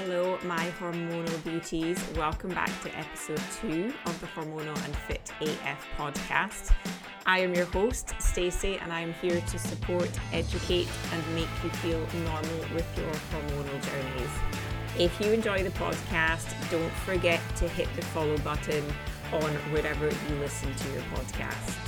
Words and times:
Hello, 0.00 0.38
my 0.44 0.70
hormonal 0.78 1.42
beauties. 1.42 1.98
Welcome 2.16 2.50
back 2.50 2.70
to 2.82 2.94
episode 2.94 3.40
two 3.58 3.94
of 4.04 4.20
the 4.20 4.26
Hormonal 4.26 4.76
and 4.84 4.94
Fit 4.94 5.32
AF 5.40 5.86
podcast. 5.96 6.70
I 7.24 7.38
am 7.38 7.54
your 7.54 7.64
host, 7.64 8.12
Stacey, 8.18 8.76
and 8.76 8.92
I 8.92 9.00
am 9.00 9.14
here 9.14 9.40
to 9.40 9.58
support, 9.58 10.10
educate, 10.34 10.86
and 11.12 11.34
make 11.34 11.48
you 11.64 11.70
feel 11.80 11.98
normal 12.24 12.74
with 12.74 12.86
your 12.98 13.10
hormonal 13.32 13.82
journeys. 13.90 14.30
If 14.98 15.18
you 15.18 15.32
enjoy 15.32 15.62
the 15.64 15.70
podcast, 15.70 16.54
don't 16.70 16.92
forget 17.06 17.40
to 17.56 17.66
hit 17.66 17.88
the 17.96 18.02
follow 18.02 18.36
button 18.38 18.84
on 19.32 19.50
wherever 19.72 20.04
you 20.04 20.36
listen 20.38 20.74
to 20.74 20.92
your 20.92 21.02
podcasts. 21.14 21.85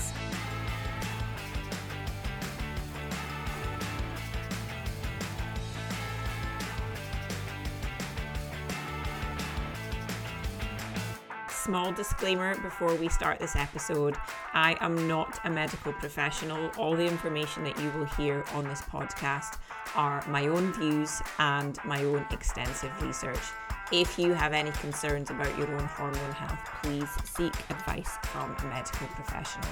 Small 11.68 11.92
disclaimer 11.92 12.58
before 12.62 12.94
we 12.94 13.10
start 13.10 13.38
this 13.38 13.54
episode 13.54 14.16
I 14.54 14.74
am 14.80 15.06
not 15.06 15.38
a 15.44 15.50
medical 15.50 15.92
professional. 15.92 16.70
All 16.78 16.96
the 16.96 17.04
information 17.04 17.62
that 17.64 17.78
you 17.78 17.90
will 17.90 18.06
hear 18.06 18.42
on 18.54 18.64
this 18.64 18.80
podcast 18.80 19.58
are 19.94 20.26
my 20.28 20.46
own 20.46 20.72
views 20.72 21.20
and 21.38 21.78
my 21.84 22.02
own 22.04 22.24
extensive 22.30 22.90
research. 23.02 23.52
If 23.92 24.18
you 24.18 24.32
have 24.32 24.54
any 24.54 24.70
concerns 24.70 25.28
about 25.28 25.58
your 25.58 25.70
own 25.74 25.84
hormone 25.84 26.32
health, 26.32 26.58
please 26.82 27.10
seek 27.24 27.52
advice 27.68 28.16
from 28.22 28.56
a 28.56 28.64
medical 28.64 29.06
professional. 29.08 29.68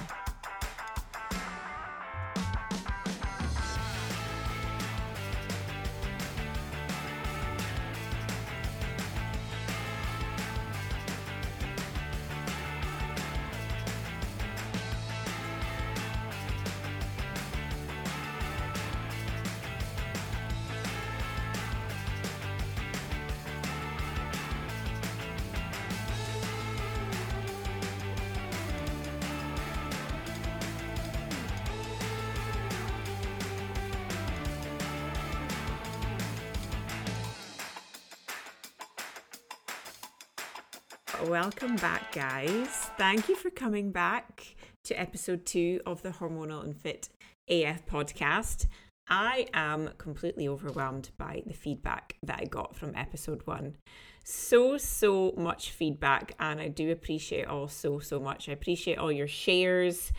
Welcome 41.67 41.81
back, 41.81 42.13
guys. 42.13 42.69
Thank 42.97 43.27
you 43.27 43.35
for 43.35 43.49
coming 43.49 43.91
back 43.91 44.55
to 44.85 44.97
episode 44.97 45.45
two 45.45 45.81
of 45.85 46.01
the 46.01 46.11
Hormonal 46.11 46.63
and 46.63 46.73
Fit 46.73 47.09
AF 47.49 47.85
podcast. 47.85 48.67
I 49.09 49.47
am 49.53 49.89
completely 49.97 50.47
overwhelmed 50.47 51.09
by 51.17 51.43
the 51.45 51.53
feedback 51.53 52.15
that 52.23 52.39
I 52.39 52.45
got 52.45 52.73
from 52.73 52.95
episode 52.95 53.41
one. 53.43 53.75
So, 54.23 54.77
so 54.77 55.33
much 55.35 55.71
feedback, 55.71 56.35
and 56.39 56.61
I 56.61 56.69
do 56.69 56.89
appreciate 56.89 57.47
all 57.47 57.67
so, 57.67 57.99
so 57.99 58.17
much. 58.17 58.47
I 58.47 58.53
appreciate 58.53 58.97
all 58.97 59.11
your 59.11 59.27
shares, 59.27 60.13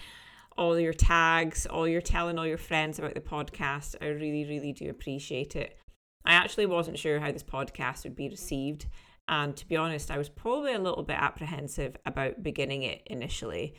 all 0.58 0.78
your 0.78 0.92
tags, 0.92 1.64
all 1.64 1.88
your 1.88 2.02
telling 2.02 2.38
all 2.38 2.46
your 2.46 2.58
friends 2.58 2.98
about 2.98 3.14
the 3.14 3.22
podcast. 3.22 3.94
I 4.02 4.08
really, 4.08 4.44
really 4.44 4.74
do 4.74 4.90
appreciate 4.90 5.56
it. 5.56 5.78
I 6.26 6.34
actually 6.34 6.66
wasn't 6.66 6.98
sure 6.98 7.20
how 7.20 7.32
this 7.32 7.42
podcast 7.42 8.04
would 8.04 8.16
be 8.16 8.28
received. 8.28 8.84
And 9.28 9.54
to 9.56 9.68
be 9.68 9.76
honest, 9.76 10.10
I 10.10 10.18
was 10.18 10.28
probably 10.28 10.72
a 10.72 10.78
little 10.78 11.02
bit 11.02 11.18
apprehensive 11.18 11.96
about 12.06 12.42
beginning 12.42 12.82
it 12.82 13.02
initially. 13.06 13.74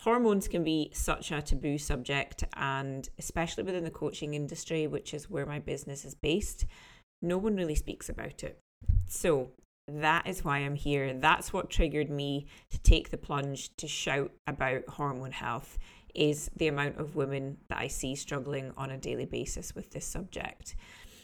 Hormones 0.00 0.46
can 0.46 0.62
be 0.62 0.90
such 0.92 1.30
a 1.30 1.42
taboo 1.42 1.78
subject, 1.78 2.44
and 2.54 3.08
especially 3.18 3.64
within 3.64 3.84
the 3.84 3.90
coaching 3.90 4.34
industry, 4.34 4.86
which 4.86 5.14
is 5.14 5.30
where 5.30 5.46
my 5.46 5.58
business 5.58 6.04
is 6.04 6.14
based, 6.14 6.66
no 7.22 7.38
one 7.38 7.56
really 7.56 7.74
speaks 7.74 8.08
about 8.08 8.44
it. 8.44 8.58
So, 9.08 9.50
that 9.88 10.26
is 10.26 10.44
why 10.44 10.58
I'm 10.58 10.76
here. 10.76 11.12
That's 11.14 11.52
what 11.52 11.68
triggered 11.68 12.10
me 12.10 12.46
to 12.70 12.78
take 12.78 13.10
the 13.10 13.16
plunge 13.16 13.74
to 13.76 13.88
shout 13.88 14.30
about 14.46 14.88
hormone 14.88 15.32
health 15.32 15.78
is 16.14 16.50
the 16.56 16.68
amount 16.68 16.98
of 16.98 17.16
women 17.16 17.58
that 17.68 17.78
I 17.78 17.88
see 17.88 18.14
struggling 18.14 18.72
on 18.76 18.90
a 18.90 18.98
daily 18.98 19.26
basis 19.26 19.74
with 19.74 19.90
this 19.90 20.06
subject 20.06 20.76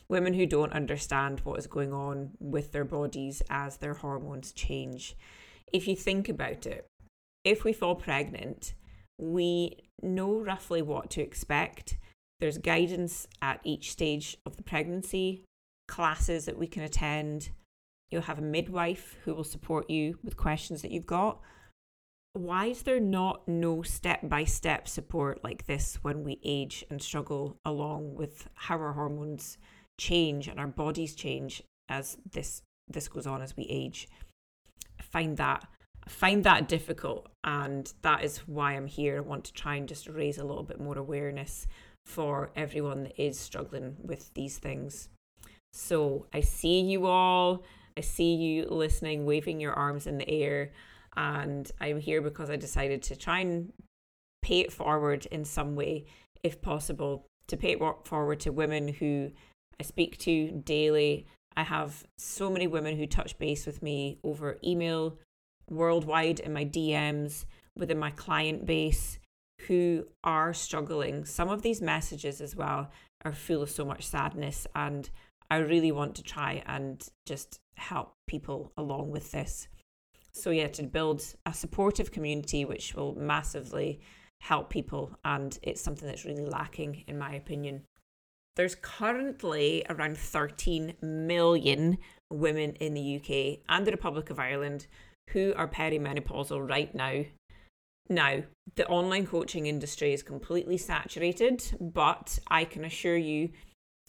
women 0.08 0.34
who 0.34 0.46
don't 0.46 0.72
understand 0.72 1.40
what 1.40 1.58
is 1.58 1.66
going 1.66 1.92
on 1.92 2.30
with 2.38 2.72
their 2.72 2.84
bodies 2.84 3.42
as 3.50 3.76
their 3.76 3.94
hormones 3.94 4.52
change. 4.52 5.16
If 5.72 5.88
you 5.88 5.96
think 5.96 6.28
about 6.28 6.66
it, 6.66 6.86
if 7.44 7.64
we 7.64 7.72
fall 7.72 7.94
pregnant, 7.94 8.74
we 9.18 9.76
know 10.02 10.40
roughly 10.40 10.82
what 10.82 11.10
to 11.10 11.22
expect. 11.22 11.98
There's 12.40 12.58
guidance 12.58 13.26
at 13.40 13.60
each 13.64 13.92
stage 13.92 14.36
of 14.44 14.56
the 14.56 14.62
pregnancy, 14.62 15.44
classes 15.88 16.44
that 16.44 16.58
we 16.58 16.66
can 16.66 16.82
attend. 16.82 17.50
You'll 18.10 18.22
have 18.22 18.38
a 18.38 18.42
midwife 18.42 19.16
who 19.24 19.34
will 19.34 19.44
support 19.44 19.90
you 19.90 20.18
with 20.22 20.36
questions 20.36 20.82
that 20.82 20.90
you've 20.90 21.06
got. 21.06 21.40
Why 22.34 22.66
is 22.66 22.82
there 22.82 23.00
not 23.00 23.48
no 23.48 23.82
step 23.82 24.28
by 24.28 24.44
step 24.44 24.86
support 24.86 25.42
like 25.42 25.66
this 25.66 25.98
when 26.02 26.22
we 26.22 26.38
age 26.44 26.84
and 26.90 27.00
struggle 27.00 27.58
along 27.64 28.14
with 28.14 28.48
how 28.54 28.76
our 28.76 28.92
hormones 28.92 29.56
change 29.98 30.48
and 30.48 30.58
our 30.58 30.66
bodies 30.66 31.14
change 31.14 31.62
as 31.88 32.16
this 32.32 32.62
this 32.88 33.08
goes 33.08 33.26
on 33.26 33.42
as 33.42 33.56
we 33.56 33.64
age. 33.64 34.08
I 34.98 35.02
find 35.02 35.36
that 35.38 35.66
I 36.06 36.10
find 36.10 36.44
that 36.44 36.68
difficult 36.68 37.28
and 37.42 37.92
that 38.02 38.22
is 38.22 38.38
why 38.46 38.72
I'm 38.72 38.86
here. 38.86 39.18
I 39.18 39.20
want 39.20 39.44
to 39.44 39.52
try 39.52 39.74
and 39.74 39.88
just 39.88 40.08
raise 40.08 40.38
a 40.38 40.44
little 40.44 40.62
bit 40.62 40.80
more 40.80 40.96
awareness 40.96 41.66
for 42.04 42.50
everyone 42.54 43.04
that 43.04 43.20
is 43.20 43.38
struggling 43.38 43.96
with 44.00 44.32
these 44.34 44.58
things. 44.58 45.08
So 45.72 46.26
I 46.32 46.40
see 46.40 46.80
you 46.80 47.06
all. 47.06 47.64
I 47.96 48.02
see 48.02 48.34
you 48.34 48.66
listening, 48.66 49.26
waving 49.26 49.60
your 49.60 49.72
arms 49.72 50.06
in 50.06 50.18
the 50.18 50.30
air. 50.30 50.70
And 51.16 51.70
I'm 51.80 51.98
here 51.98 52.20
because 52.20 52.50
I 52.50 52.56
decided 52.56 53.02
to 53.04 53.16
try 53.16 53.40
and 53.40 53.72
pay 54.42 54.60
it 54.60 54.72
forward 54.72 55.26
in 55.26 55.44
some 55.44 55.74
way, 55.74 56.04
if 56.42 56.62
possible, 56.62 57.26
to 57.48 57.56
pay 57.56 57.72
it 57.72 57.80
forward 58.04 58.40
to 58.40 58.52
women 58.52 58.88
who 58.88 59.32
I 59.80 59.84
speak 59.84 60.18
to 60.18 60.50
daily. 60.64 61.26
I 61.56 61.62
have 61.62 62.04
so 62.18 62.50
many 62.50 62.66
women 62.66 62.96
who 62.96 63.06
touch 63.06 63.38
base 63.38 63.66
with 63.66 63.82
me 63.82 64.18
over 64.22 64.58
email, 64.64 65.18
worldwide 65.68 66.40
in 66.40 66.52
my 66.52 66.64
DMs, 66.64 67.44
within 67.76 67.98
my 67.98 68.10
client 68.10 68.66
base 68.66 69.18
who 69.66 70.06
are 70.22 70.52
struggling. 70.52 71.24
Some 71.24 71.48
of 71.48 71.62
these 71.62 71.80
messages 71.80 72.40
as 72.40 72.54
well 72.54 72.90
are 73.24 73.32
full 73.32 73.62
of 73.62 73.70
so 73.70 73.84
much 73.84 74.06
sadness, 74.06 74.66
and 74.74 75.08
I 75.50 75.56
really 75.58 75.92
want 75.92 76.14
to 76.16 76.22
try 76.22 76.62
and 76.66 77.06
just 77.26 77.58
help 77.76 78.14
people 78.26 78.72
along 78.76 79.10
with 79.10 79.32
this. 79.32 79.68
So, 80.32 80.50
yeah, 80.50 80.68
to 80.68 80.82
build 80.82 81.24
a 81.46 81.54
supportive 81.54 82.12
community 82.12 82.64
which 82.64 82.94
will 82.94 83.14
massively 83.14 84.00
help 84.40 84.68
people, 84.68 85.18
and 85.24 85.58
it's 85.62 85.80
something 85.80 86.06
that's 86.06 86.26
really 86.26 86.44
lacking, 86.44 87.04
in 87.06 87.18
my 87.18 87.34
opinion. 87.34 87.84
There's 88.56 88.74
currently 88.74 89.84
around 89.88 90.16
13 90.16 90.94
million 91.02 91.98
women 92.30 92.72
in 92.76 92.94
the 92.94 93.16
UK 93.16 93.60
and 93.68 93.86
the 93.86 93.92
Republic 93.92 94.30
of 94.30 94.38
Ireland 94.38 94.86
who 95.30 95.52
are 95.56 95.68
perimenopausal 95.68 96.68
right 96.68 96.94
now. 96.94 97.24
Now, 98.08 98.42
the 98.76 98.86
online 98.88 99.26
coaching 99.26 99.66
industry 99.66 100.12
is 100.12 100.22
completely 100.22 100.78
saturated, 100.78 101.76
but 101.80 102.38
I 102.48 102.64
can 102.64 102.84
assure 102.84 103.16
you 103.16 103.50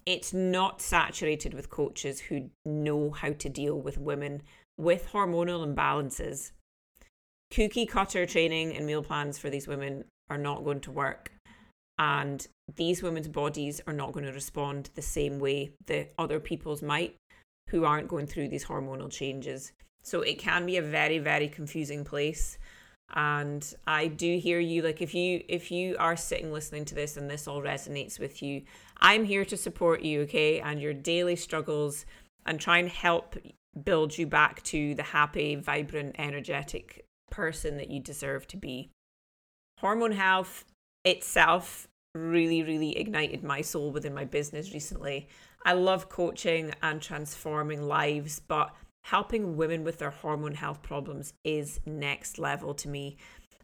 it's 0.06 0.34
not 0.34 0.82
saturated 0.82 1.54
with 1.54 1.70
coaches 1.70 2.22
who 2.22 2.50
know 2.66 3.12
how 3.12 3.34
to 3.34 3.50
deal 3.50 3.82
with 3.82 3.98
women 3.98 4.44
with 4.78 5.10
hormonal 5.12 5.68
imbalances. 5.68 6.52
Cookie 7.52 7.86
cutter 7.86 8.26
training 8.26 8.76
and 8.76 8.86
meal 8.86 9.04
plans 9.04 9.38
for 9.38 9.50
these 9.50 9.68
women 9.68 10.06
are 10.30 10.38
not 10.38 10.64
going 10.64 10.80
to 10.82 10.92
work 10.92 11.32
and 12.00 12.48
these 12.76 13.02
women's 13.02 13.28
bodies 13.28 13.82
are 13.88 13.94
not 13.94 14.12
going 14.12 14.26
to 14.26 14.32
respond 14.32 14.90
the 14.96 15.02
same 15.02 15.40
way 15.40 15.72
that 15.88 16.14
other 16.18 16.40
people's 16.40 16.82
might 16.82 17.16
who 17.70 17.86
aren't 17.86 18.08
going 18.08 18.28
through 18.28 18.48
these 18.48 18.66
hormonal 18.66 19.12
changes. 19.12 19.72
So 20.04 20.22
it 20.22 20.40
can 20.40 20.66
be 20.66 20.78
a 20.78 20.82
very 20.82 21.20
very 21.20 21.48
confusing 21.48 22.04
place. 22.04 22.58
And 23.16 23.74
i 23.86 24.08
do 24.08 24.38
hear 24.38 24.60
you 24.60 24.82
like 24.82 25.02
if 25.02 25.16
you 25.16 25.42
if 25.48 25.72
you 25.72 25.96
are 25.98 26.18
sitting 26.18 26.52
listening 26.52 26.84
to 26.86 26.96
this 26.96 27.16
and 27.16 27.30
this 27.30 27.48
all 27.48 27.62
resonates 27.62 28.20
with 28.20 28.44
you 28.44 28.64
i'm 29.00 29.24
here 29.24 29.46
to 29.46 29.56
support 29.56 30.02
you 30.02 30.24
okay? 30.24 30.60
And 30.60 30.82
your 30.82 30.94
daily 30.94 31.38
struggles 31.38 32.06
and 32.46 32.60
try 32.60 32.80
and 32.80 32.90
help 32.90 33.38
build 33.84 34.18
you 34.18 34.28
back 34.28 34.64
to 34.64 34.96
the 34.96 35.04
happy 35.04 35.56
vibrant 35.56 36.16
energetic 36.18 37.06
person 37.30 37.78
that 37.78 37.90
you 37.90 38.00
deserve 38.00 38.48
to 38.48 38.58
be. 38.58 38.90
Hormone 39.80 40.14
health 40.14 40.66
itself 41.08 41.88
really, 42.14 42.64
really 42.64 42.98
ignited 42.98 43.44
my 43.44 43.62
soul 43.62 43.92
within 43.92 44.14
my 44.14 44.26
business 44.26 44.74
recently. 44.74 45.28
I 45.66 45.74
love 45.74 46.10
coaching 46.10 46.74
and 46.82 47.02
transforming 47.02 47.84
lives, 47.88 48.40
but 48.40 48.76
helping 49.04 49.56
women 49.56 49.84
with 49.84 50.00
their 50.00 50.12
hormone 50.12 50.56
health 50.56 50.82
problems 50.82 51.34
is 51.44 51.80
next 51.86 52.38
level 52.38 52.74
to 52.76 52.90
me. 52.90 53.18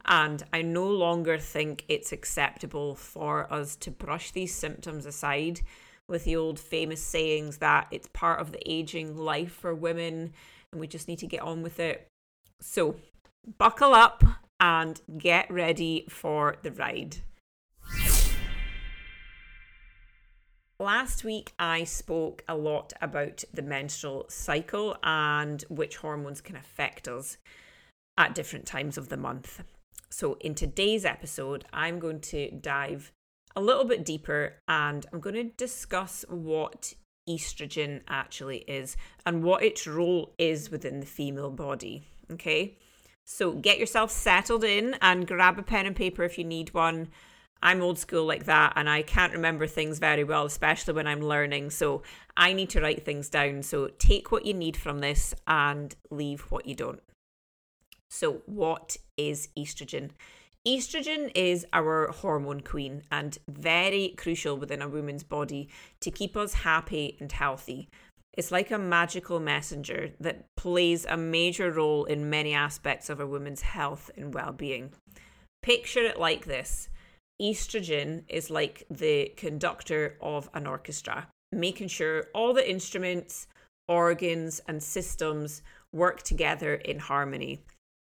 And 0.05 0.43
I 0.51 0.61
no 0.61 0.87
longer 0.87 1.37
think 1.37 1.85
it's 1.87 2.11
acceptable 2.11 2.95
for 2.95 3.51
us 3.51 3.75
to 3.77 3.91
brush 3.91 4.31
these 4.31 4.53
symptoms 4.53 5.05
aside 5.05 5.61
with 6.09 6.25
the 6.25 6.35
old 6.35 6.59
famous 6.59 7.01
sayings 7.01 7.57
that 7.57 7.87
it's 7.91 8.09
part 8.13 8.41
of 8.41 8.51
the 8.51 8.71
aging 8.71 9.17
life 9.17 9.53
for 9.53 9.73
women 9.73 10.33
and 10.71 10.81
we 10.81 10.87
just 10.87 11.07
need 11.07 11.19
to 11.19 11.27
get 11.27 11.41
on 11.41 11.63
with 11.63 11.79
it. 11.79 12.07
So, 12.59 12.95
buckle 13.57 13.93
up 13.93 14.23
and 14.59 15.01
get 15.17 15.49
ready 15.51 16.05
for 16.09 16.55
the 16.63 16.71
ride. 16.71 17.17
Last 20.79 21.23
week, 21.23 21.53
I 21.59 21.83
spoke 21.83 22.43
a 22.47 22.55
lot 22.55 22.93
about 23.01 23.43
the 23.53 23.61
menstrual 23.61 24.25
cycle 24.29 24.97
and 25.03 25.63
which 25.69 25.97
hormones 25.97 26.41
can 26.41 26.55
affect 26.55 27.07
us 27.07 27.37
at 28.17 28.35
different 28.35 28.65
times 28.65 28.97
of 28.97 29.09
the 29.09 29.17
month. 29.17 29.63
So, 30.09 30.37
in 30.41 30.55
today's 30.55 31.05
episode, 31.05 31.65
I'm 31.71 31.99
going 31.99 32.21
to 32.21 32.51
dive 32.51 33.11
a 33.55 33.61
little 33.61 33.85
bit 33.85 34.03
deeper 34.03 34.55
and 34.67 35.05
I'm 35.13 35.19
going 35.19 35.35
to 35.35 35.43
discuss 35.43 36.25
what 36.27 36.93
estrogen 37.29 38.01
actually 38.07 38.59
is 38.59 38.97
and 39.25 39.43
what 39.43 39.63
its 39.63 39.87
role 39.87 40.33
is 40.37 40.71
within 40.71 40.99
the 40.99 41.05
female 41.05 41.51
body. 41.51 42.03
Okay, 42.31 42.77
so 43.25 43.53
get 43.53 43.79
yourself 43.79 44.11
settled 44.11 44.63
in 44.63 44.95
and 45.01 45.27
grab 45.27 45.57
a 45.59 45.63
pen 45.63 45.85
and 45.85 45.95
paper 45.95 46.23
if 46.23 46.37
you 46.37 46.43
need 46.43 46.73
one. 46.73 47.09
I'm 47.63 47.81
old 47.81 47.97
school 47.97 48.25
like 48.25 48.43
that 48.45 48.73
and 48.75 48.89
I 48.89 49.01
can't 49.01 49.33
remember 49.33 49.65
things 49.65 49.97
very 49.97 50.23
well, 50.23 50.45
especially 50.45 50.93
when 50.93 51.07
I'm 51.07 51.21
learning. 51.21 51.71
So 51.71 52.03
I 52.37 52.53
need 52.53 52.69
to 52.71 52.81
write 52.81 53.05
things 53.05 53.29
down. 53.29 53.63
So 53.63 53.87
take 53.97 54.31
what 54.31 54.45
you 54.45 54.53
need 54.53 54.77
from 54.77 54.99
this 54.99 55.33
and 55.47 55.95
leave 56.11 56.41
what 56.51 56.67
you 56.67 56.75
don't. 56.75 57.01
So, 58.11 58.43
what 58.45 58.97
is 59.17 59.49
estrogen? 59.57 60.11
Estrogen 60.67 61.31
is 61.33 61.65
our 61.73 62.11
hormone 62.11 62.61
queen 62.61 63.01
and 63.11 63.39
very 63.49 64.13
crucial 64.17 64.55
within 64.55 64.83
a 64.83 64.87
woman's 64.87 65.23
body 65.23 65.67
to 66.01 66.11
keep 66.11 66.37
us 66.37 66.53
happy 66.53 67.17
and 67.19 67.31
healthy. 67.31 67.89
It's 68.37 68.51
like 68.51 68.69
a 68.69 68.77
magical 68.77 69.39
messenger 69.39 70.11
that 70.19 70.45
plays 70.55 71.05
a 71.05 71.17
major 71.17 71.71
role 71.71 72.05
in 72.05 72.29
many 72.29 72.53
aspects 72.53 73.09
of 73.09 73.19
a 73.19 73.25
woman's 73.25 73.61
health 73.61 74.11
and 74.15 74.31
well 74.31 74.51
being. 74.51 74.93
Picture 75.63 76.03
it 76.03 76.19
like 76.19 76.45
this 76.45 76.89
estrogen 77.43 78.23
is 78.27 78.49
like 78.49 78.85
the 78.89 79.33
conductor 79.35 80.17
of 80.21 80.49
an 80.53 80.65
orchestra, 80.65 81.27
making 81.51 81.89
sure 81.89 82.27
all 82.33 82.53
the 82.53 82.69
instruments, 82.69 83.47
organs, 83.87 84.61
and 84.67 84.81
systems 84.81 85.61
work 85.91 86.23
together 86.23 86.75
in 86.75 86.99
harmony. 86.99 87.63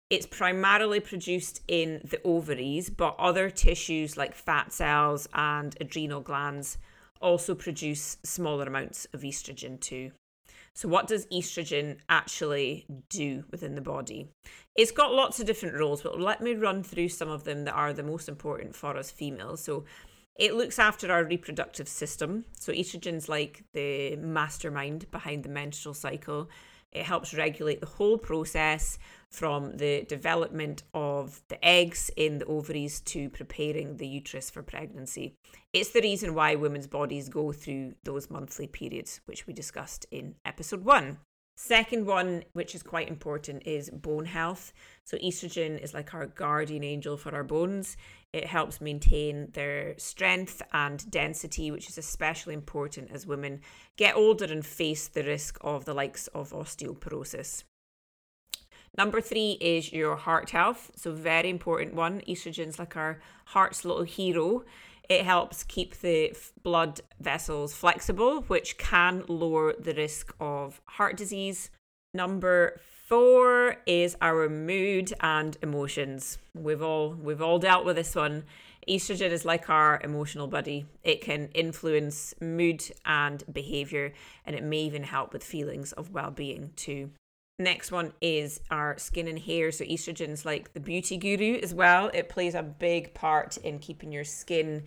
It's 0.10 0.26
primarily 0.26 1.02
produced 1.02 1.62
in 1.68 2.02
the 2.10 2.22
ovaries, 2.24 2.90
but 2.90 3.16
other 3.20 3.50
tissues 3.50 4.16
like 4.16 4.34
fat 4.34 4.72
cells 4.72 5.28
and 5.34 5.76
adrenal 5.82 6.22
glands 6.22 6.78
also 7.22 7.54
produce 7.54 8.18
smaller 8.24 8.66
amounts 8.66 9.06
of 9.14 9.22
estrogen 9.22 9.80
too. 9.80 10.12
So, 10.78 10.88
what 10.88 11.08
does 11.08 11.26
estrogen 11.34 11.98
actually 12.08 12.86
do 13.10 13.46
within 13.50 13.74
the 13.74 13.82
body? 13.82 14.28
It's 14.76 14.92
got 14.92 15.12
lots 15.12 15.40
of 15.40 15.48
different 15.48 15.74
roles, 15.74 16.04
but 16.04 16.22
let 16.22 16.40
me 16.40 16.54
run 16.54 16.84
through 16.84 17.10
some 17.10 17.30
of 17.30 17.46
them 17.46 17.66
that 17.66 17.74
are 17.74 17.94
the 17.94 18.04
most 18.04 18.30
important 18.30 18.76
for 18.76 18.96
us 18.96 19.10
females. 19.10 19.64
So, 19.64 19.86
it 20.36 20.54
looks 20.54 20.78
after 20.78 21.12
our 21.12 21.24
reproductive 21.24 21.88
system. 21.88 22.46
So, 22.60 22.72
estrogen's 22.72 23.28
like 23.28 23.64
the 23.74 24.18
mastermind 24.18 25.10
behind 25.10 25.42
the 25.42 25.50
menstrual 25.50 25.96
cycle. 25.96 26.48
It 26.92 27.04
helps 27.04 27.34
regulate 27.34 27.80
the 27.80 27.86
whole 27.88 28.18
process 28.18 28.98
from 29.30 29.78
the 29.78 30.04
development 30.04 30.84
of 30.94 31.42
the 31.50 31.63
eggs 31.63 32.10
in 32.16 32.39
the 32.39 32.45
ovaries 32.45 33.01
to 33.01 33.30
preparing 33.30 33.98
the 33.98 34.07
uterus 34.07 34.50
for 34.50 34.63
pregnancy. 34.63 35.36
It's 35.74 35.89
the 35.89 36.01
reason 36.01 36.34
why 36.34 36.56
women's 36.56 36.88
bodies 36.88 37.30
go 37.30 37.51
through 37.51 37.95
those 38.04 38.30
monthly 38.30 38.68
periods, 38.68 39.19
which 39.25 39.45
we 39.45 39.54
discussed 39.54 40.06
in 40.12 40.36
episode 40.45 40.86
one. 40.86 41.19
Second 41.59 42.06
one, 42.06 42.44
which 42.54 42.75
is 42.75 42.83
quite 42.83 43.09
important, 43.09 43.65
is 43.65 43.89
bone 43.89 44.25
health. 44.25 44.71
So, 45.06 45.18
estrogen 45.18 45.81
is 45.81 45.92
like 45.92 46.13
our 46.13 46.27
guardian 46.27 46.83
angel 46.83 47.18
for 47.18 47.33
our 47.33 47.44
bones. 47.44 47.98
It 48.31 48.45
helps 48.45 48.80
maintain 48.80 49.50
their 49.54 49.95
strength 49.98 50.62
and 50.71 51.09
density, 51.09 51.71
which 51.71 51.89
is 51.89 51.98
especially 51.98 52.54
important 52.54 53.09
as 53.12 53.25
women 53.25 53.62
get 53.95 54.15
older 54.15 54.45
and 54.45 54.63
face 54.63 55.07
the 55.07 55.24
risk 55.24 55.57
of 55.62 55.86
the 55.86 55.95
likes 55.95 56.27
of 56.27 56.51
osteoporosis. 56.51 57.63
Number 58.95 59.19
three 59.19 59.57
is 59.59 59.92
your 59.92 60.15
heart 60.15 60.51
health. 60.51 60.92
So, 60.95 61.12
very 61.12 61.50
important 61.50 61.95
one. 61.95 62.21
Estrogen's 62.27 62.77
like 62.77 62.95
our 62.95 63.19
heart's 63.45 63.83
little 63.83 64.04
hero. 64.04 64.63
It 65.09 65.24
helps 65.24 65.63
keep 65.63 66.00
the 66.01 66.33
blood 66.63 67.01
vessels 67.19 67.74
flexible, 67.74 68.42
which 68.48 68.77
can 68.77 69.24
lower 69.27 69.74
the 69.74 69.94
risk 69.94 70.36
of 70.39 70.81
heart 70.86 71.15
disease. 71.15 71.69
Number 72.13 72.80
four 73.06 73.77
is 73.86 74.18
our 74.21 74.50
mood 74.50 75.13
and 75.21 75.57
emotions. 75.62 76.38
We've 76.54 76.81
all 76.81 77.13
we've 77.13 77.42
all 77.42 77.59
dealt 77.59 77.86
with 77.86 77.95
this 77.95 78.15
one. 78.15 78.44
Estrogen 78.88 79.31
is 79.31 79.45
like 79.45 79.69
our 79.69 80.00
emotional 80.04 80.48
buddy. 80.48 80.86
It 81.04 81.21
can 81.21 81.50
influence 81.54 82.33
mood 82.42 82.83
and 83.06 83.44
behavior, 83.51 84.13
and 84.45 84.56
it 84.56 84.63
may 84.63 84.80
even 84.80 85.04
help 85.04 85.33
with 85.33 85.44
feelings 85.44 85.92
of 85.94 86.12
well-being 86.12 86.71
too. 86.75 87.12
Next 87.59 87.92
one 87.92 88.13
is 88.21 88.59
our 88.69 88.98
skin 89.00 89.27
and 89.27 89.39
hair. 89.39 89.71
So 89.71 89.83
estrogen's 89.83 90.45
like 90.45 90.74
the 90.74 90.80
beauty 90.80 91.18
guru 91.18 91.59
as 91.62 91.74
well. 91.74 92.12
It 92.13 92.30
plays 92.30 92.54
a 92.54 92.62
big 92.62 93.15
part 93.15 93.57
in 93.57 93.80
keeping 93.80 94.12
your 94.12 94.24
skin 94.24 94.83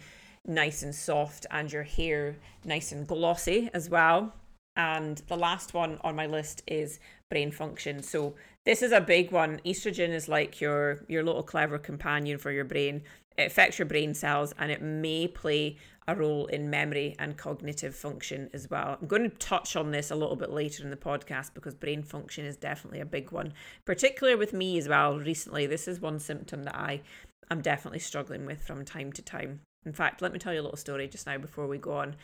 nice 0.47 0.83
and 0.83 0.95
soft 0.95 1.47
and 1.51 1.71
your 1.73 1.83
hair 1.83 2.37
nice 2.65 2.93
and 2.93 3.07
glossy 3.07 3.71
as 3.75 3.91
well. 3.91 4.33
And 4.77 5.21
the 5.27 5.37
last 5.37 5.75
one 5.75 5.99
on 6.03 6.15
my 6.15 6.27
list 6.27 6.63
is 6.69 7.01
brain 7.29 7.51
function. 7.51 8.03
So 8.05 8.35
this 8.65 8.83
is 8.83 8.93
a 8.93 9.01
big 9.01 9.33
one. 9.33 9.61
Estrogen 9.67 10.11
is 10.11 10.29
like 10.29 10.61
your 10.61 11.05
your 11.09 11.25
little 11.25 11.43
clever 11.43 11.77
companion 11.79 12.39
for 12.39 12.53
your 12.53 12.65
brain. 12.65 13.03
It 13.37 13.49
affects 13.49 13.81
your 13.81 13.87
brain 13.87 14.15
cells 14.15 14.55
and 14.59 14.71
it 14.71 14.81
may 14.81 15.27
play 15.27 15.77
a 16.09 16.15
role 16.15 16.47
in 16.47 16.71
memory 16.71 17.15
and 17.19 17.37
cognitive 17.37 17.95
function 17.95 18.51
as 18.53 18.69
well. 18.69 18.99
I'm 19.01 19.07
going 19.07 19.23
to 19.23 19.37
touch 19.37 19.77
on 19.77 19.91
this 19.91 20.11
a 20.11 20.17
little 20.17 20.37
bit 20.37 20.51
later 20.51 20.83
in 20.83 20.91
the 20.91 20.97
podcast 20.97 21.55
because 21.55 21.75
brain 21.75 22.03
function 22.03 22.45
is 22.45 22.57
definitely 22.57 23.01
a 23.01 23.07
big 23.07 23.31
one, 23.31 23.53
particularly 23.85 24.37
with 24.37 24.53
me 24.53 24.79
as 24.79 24.89
well. 24.89 25.19
Recently, 25.19 25.67
this 25.67 25.87
is 25.87 26.01
one 26.01 26.19
symptom 26.19 26.65
that 26.65 26.75
I 26.75 27.03
am 27.51 27.61
definitely 27.61 27.99
struggling 27.99 28.47
with 28.47 28.63
from 28.63 28.85
time 28.85 29.13
to 29.13 29.23
time. 29.23 29.61
In 29.87 29.93
fact, 29.93 30.21
let 30.21 30.33
me 30.33 30.39
tell 30.39 30.53
you 30.53 30.61
a 30.61 30.63
little 30.63 30.77
story 30.77 31.09
just 31.09 31.27
now 31.27 31.39
before 31.39 31.67
we 31.67 31.79
go 31.79 31.93
on. 31.93 32.17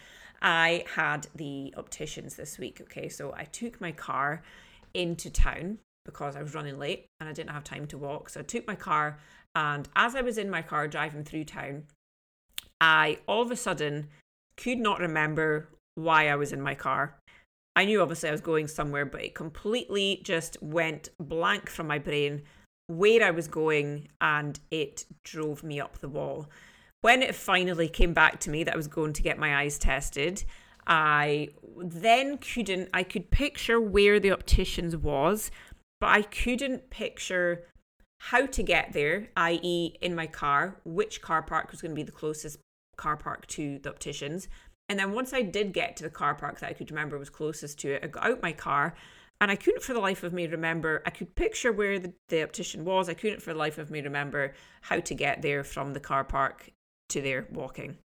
I 0.42 0.84
had 0.94 1.28
the 1.34 1.72
opticians 1.76 2.36
this 2.36 2.58
week. 2.58 2.80
Okay, 2.82 3.08
so 3.08 3.34
I 3.36 3.44
took 3.44 3.80
my 3.80 3.92
car 3.92 4.42
into 4.94 5.30
town 5.30 5.78
because 6.04 6.36
I 6.36 6.42
was 6.42 6.54
running 6.54 6.78
late 6.78 7.06
and 7.20 7.28
I 7.28 7.32
didn't 7.32 7.50
have 7.50 7.64
time 7.64 7.86
to 7.88 7.98
walk. 7.98 8.28
So 8.30 8.40
I 8.40 8.42
took 8.42 8.66
my 8.66 8.74
car, 8.74 9.18
and 9.54 9.88
as 9.96 10.14
I 10.14 10.20
was 10.20 10.38
in 10.38 10.50
my 10.50 10.62
car 10.62 10.86
driving 10.86 11.24
through 11.24 11.44
town, 11.44 11.84
I 12.80 13.18
all 13.26 13.42
of 13.42 13.50
a 13.50 13.56
sudden 13.56 14.08
could 14.56 14.78
not 14.78 15.00
remember 15.00 15.68
why 15.94 16.28
I 16.28 16.36
was 16.36 16.52
in 16.52 16.60
my 16.60 16.74
car. 16.74 17.18
I 17.74 17.84
knew 17.84 18.00
obviously 18.00 18.30
I 18.30 18.32
was 18.32 18.40
going 18.40 18.68
somewhere, 18.68 19.04
but 19.04 19.22
it 19.22 19.34
completely 19.34 20.20
just 20.24 20.62
went 20.62 21.10
blank 21.18 21.68
from 21.68 21.86
my 21.86 21.98
brain 21.98 22.42
where 22.86 23.22
I 23.22 23.30
was 23.30 23.48
going 23.48 24.08
and 24.20 24.58
it 24.70 25.04
drove 25.24 25.62
me 25.62 25.80
up 25.80 25.98
the 25.98 26.08
wall. 26.08 26.48
When 27.02 27.22
it 27.22 27.34
finally 27.34 27.88
came 27.88 28.14
back 28.14 28.40
to 28.40 28.50
me 28.50 28.64
that 28.64 28.74
I 28.74 28.76
was 28.76 28.88
going 28.88 29.12
to 29.14 29.22
get 29.22 29.38
my 29.38 29.56
eyes 29.56 29.78
tested, 29.78 30.44
I 30.86 31.48
then 31.76 32.38
couldn't, 32.38 32.88
I 32.94 33.02
could 33.02 33.30
picture 33.30 33.80
where 33.80 34.18
the 34.18 34.30
opticians 34.30 34.96
was, 34.96 35.50
but 36.00 36.08
I 36.08 36.22
couldn't 36.22 36.90
picture 36.90 37.64
how 38.20 38.46
to 38.46 38.62
get 38.62 38.92
there, 38.92 39.28
i.e., 39.36 39.94
in 40.00 40.14
my 40.14 40.26
car, 40.26 40.80
which 40.84 41.20
car 41.20 41.42
park 41.42 41.70
was 41.70 41.82
going 41.82 41.92
to 41.92 41.96
be 41.96 42.02
the 42.02 42.12
closest 42.12 42.58
car 42.96 43.16
park 43.16 43.46
to 43.48 43.78
the 43.78 43.90
opticians. 43.90 44.48
And 44.88 44.98
then 44.98 45.12
once 45.12 45.32
I 45.32 45.42
did 45.42 45.72
get 45.72 45.96
to 45.96 46.04
the 46.04 46.10
car 46.10 46.34
park 46.34 46.60
that 46.60 46.70
I 46.70 46.72
could 46.72 46.90
remember 46.90 47.18
was 47.18 47.30
closest 47.30 47.78
to 47.80 47.94
it, 47.94 48.04
I 48.04 48.06
got 48.06 48.24
out 48.24 48.42
my 48.42 48.52
car 48.52 48.94
and 49.40 49.50
I 49.50 49.56
couldn't 49.56 49.82
for 49.82 49.92
the 49.92 50.00
life 50.00 50.22
of 50.22 50.32
me 50.32 50.46
remember. 50.46 51.02
I 51.04 51.10
could 51.10 51.34
picture 51.34 51.72
where 51.72 51.98
the, 51.98 52.12
the 52.28 52.42
optician 52.42 52.84
was. 52.84 53.08
I 53.08 53.14
couldn't 53.14 53.42
for 53.42 53.52
the 53.52 53.58
life 53.58 53.78
of 53.78 53.90
me 53.90 54.00
remember 54.00 54.54
how 54.82 55.00
to 55.00 55.14
get 55.14 55.42
there 55.42 55.62
from 55.62 55.92
the 55.92 56.00
car 56.00 56.24
park 56.24 56.70
to 57.10 57.20
there 57.20 57.46
walking. 57.52 57.98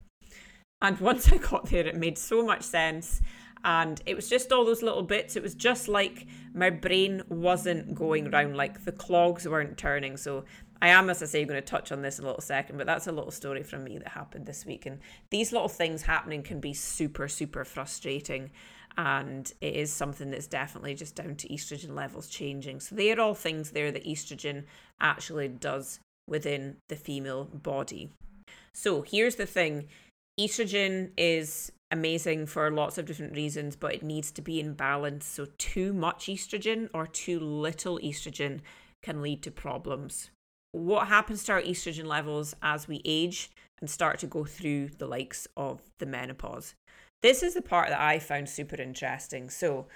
And 0.81 0.99
once 0.99 1.31
I 1.31 1.37
got 1.37 1.67
there, 1.67 1.87
it 1.87 1.95
made 1.95 2.17
so 2.17 2.45
much 2.45 2.63
sense. 2.63 3.21
And 3.63 4.01
it 4.07 4.15
was 4.15 4.27
just 4.27 4.51
all 4.51 4.65
those 4.65 4.81
little 4.81 5.03
bits. 5.03 5.35
It 5.35 5.43
was 5.43 5.53
just 5.53 5.87
like 5.87 6.25
my 6.53 6.71
brain 6.71 7.21
wasn't 7.29 7.93
going 7.93 8.31
round, 8.31 8.57
like 8.57 8.83
the 8.83 8.91
clogs 8.91 9.47
weren't 9.47 9.77
turning. 9.77 10.17
So 10.17 10.45
I 10.81 10.89
am, 10.89 11.09
as 11.09 11.21
I 11.21 11.27
say, 11.27 11.45
going 11.45 11.61
to 11.61 11.65
touch 11.65 11.91
on 11.91 12.01
this 12.01 12.17
in 12.17 12.25
a 12.25 12.27
little 12.27 12.41
second, 12.41 12.77
but 12.77 12.87
that's 12.87 13.05
a 13.05 13.11
little 13.11 13.31
story 13.31 13.61
from 13.61 13.83
me 13.83 13.99
that 13.99 14.07
happened 14.07 14.47
this 14.47 14.65
week. 14.65 14.87
And 14.87 14.99
these 15.29 15.51
little 15.51 15.67
things 15.67 16.01
happening 16.01 16.41
can 16.41 16.59
be 16.59 16.73
super, 16.73 17.27
super 17.27 17.63
frustrating. 17.63 18.49
And 18.97 19.51
it 19.61 19.75
is 19.75 19.93
something 19.93 20.31
that's 20.31 20.47
definitely 20.47 20.95
just 20.95 21.15
down 21.15 21.35
to 21.35 21.47
estrogen 21.49 21.95
levels 21.95 22.27
changing. 22.27 22.79
So 22.79 22.95
they 22.95 23.11
are 23.11 23.21
all 23.21 23.35
things 23.35 23.71
there 23.71 23.91
that 23.91 24.05
estrogen 24.05 24.65
actually 24.99 25.49
does 25.49 25.99
within 26.27 26.77
the 26.89 26.95
female 26.95 27.45
body. 27.45 28.09
So 28.73 29.03
here's 29.03 29.35
the 29.35 29.45
thing 29.45 29.87
estrogen 30.39 31.11
is 31.15 31.71
amazing 31.91 32.47
for 32.47 32.71
lots 32.71 32.97
of 32.97 33.05
different 33.05 33.33
reasons, 33.33 33.75
but 33.75 33.93
it 33.93 34.03
needs 34.03 34.31
to 34.31 34.41
be 34.41 34.59
in 34.59 34.73
balance. 34.73 35.25
So, 35.25 35.47
too 35.57 35.93
much 35.93 36.27
estrogen 36.27 36.89
or 36.93 37.05
too 37.05 37.39
little 37.39 37.99
estrogen 37.99 38.61
can 39.03 39.21
lead 39.21 39.43
to 39.43 39.51
problems. 39.51 40.31
What 40.73 41.07
happens 41.07 41.43
to 41.45 41.53
our 41.53 41.61
estrogen 41.61 42.05
levels 42.05 42.55
as 42.61 42.87
we 42.87 43.01
age 43.03 43.51
and 43.81 43.89
start 43.89 44.19
to 44.19 44.27
go 44.27 44.45
through 44.45 44.89
the 44.97 45.07
likes 45.07 45.47
of 45.57 45.81
the 45.99 46.05
menopause? 46.05 46.75
This 47.21 47.43
is 47.43 47.53
the 47.53 47.61
part 47.61 47.89
that 47.89 47.99
I 47.99 48.19
found 48.19 48.49
super 48.49 48.81
interesting. 48.81 49.49
So, 49.49 49.87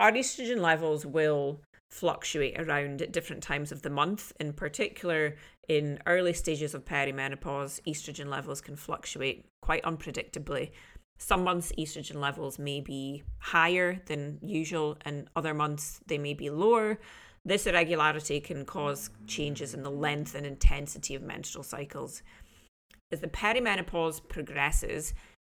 our 0.00 0.10
estrogen 0.10 0.60
levels 0.60 1.04
will 1.06 1.60
fluctuate 1.90 2.58
around 2.58 3.00
at 3.02 3.12
different 3.12 3.42
times 3.42 3.70
of 3.70 3.82
the 3.82 3.90
month. 3.90 4.32
In 4.40 4.52
particular, 4.52 5.36
in 5.68 6.00
early 6.06 6.32
stages 6.32 6.74
of 6.74 6.84
perimenopause, 6.84 7.80
estrogen 7.86 8.26
levels 8.26 8.60
can 8.60 8.76
fluctuate 8.76 9.44
quite 9.62 9.84
unpredictably. 9.84 10.70
Some 11.18 11.44
months, 11.44 11.70
estrogen 11.78 12.16
levels 12.16 12.58
may 12.58 12.80
be 12.80 13.22
higher 13.38 14.02
than 14.06 14.38
usual, 14.42 14.96
and 15.04 15.28
other 15.36 15.54
months, 15.54 16.00
they 16.06 16.18
may 16.18 16.34
be 16.34 16.50
lower. 16.50 16.98
This 17.44 17.66
irregularity 17.66 18.40
can 18.40 18.64
cause 18.64 19.10
changes 19.26 19.74
in 19.74 19.82
the 19.82 19.90
length 19.90 20.34
and 20.34 20.46
intensity 20.46 21.14
of 21.14 21.22
menstrual 21.22 21.64
cycles. 21.64 22.22
As 23.12 23.20
the 23.20 23.28
perimenopause 23.28 24.26
progresses, 24.26 25.12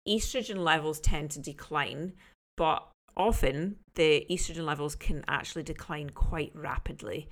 estrogen 0.08 0.58
levels 0.58 1.00
tend 1.00 1.32
to 1.32 1.40
decline, 1.40 2.12
but 2.56 2.88
often 3.16 3.76
the 3.96 4.24
estrogen 4.30 4.64
levels 4.64 4.94
can 4.94 5.24
actually 5.26 5.64
decline 5.64 6.10
quite 6.10 6.52
rapidly. 6.54 7.28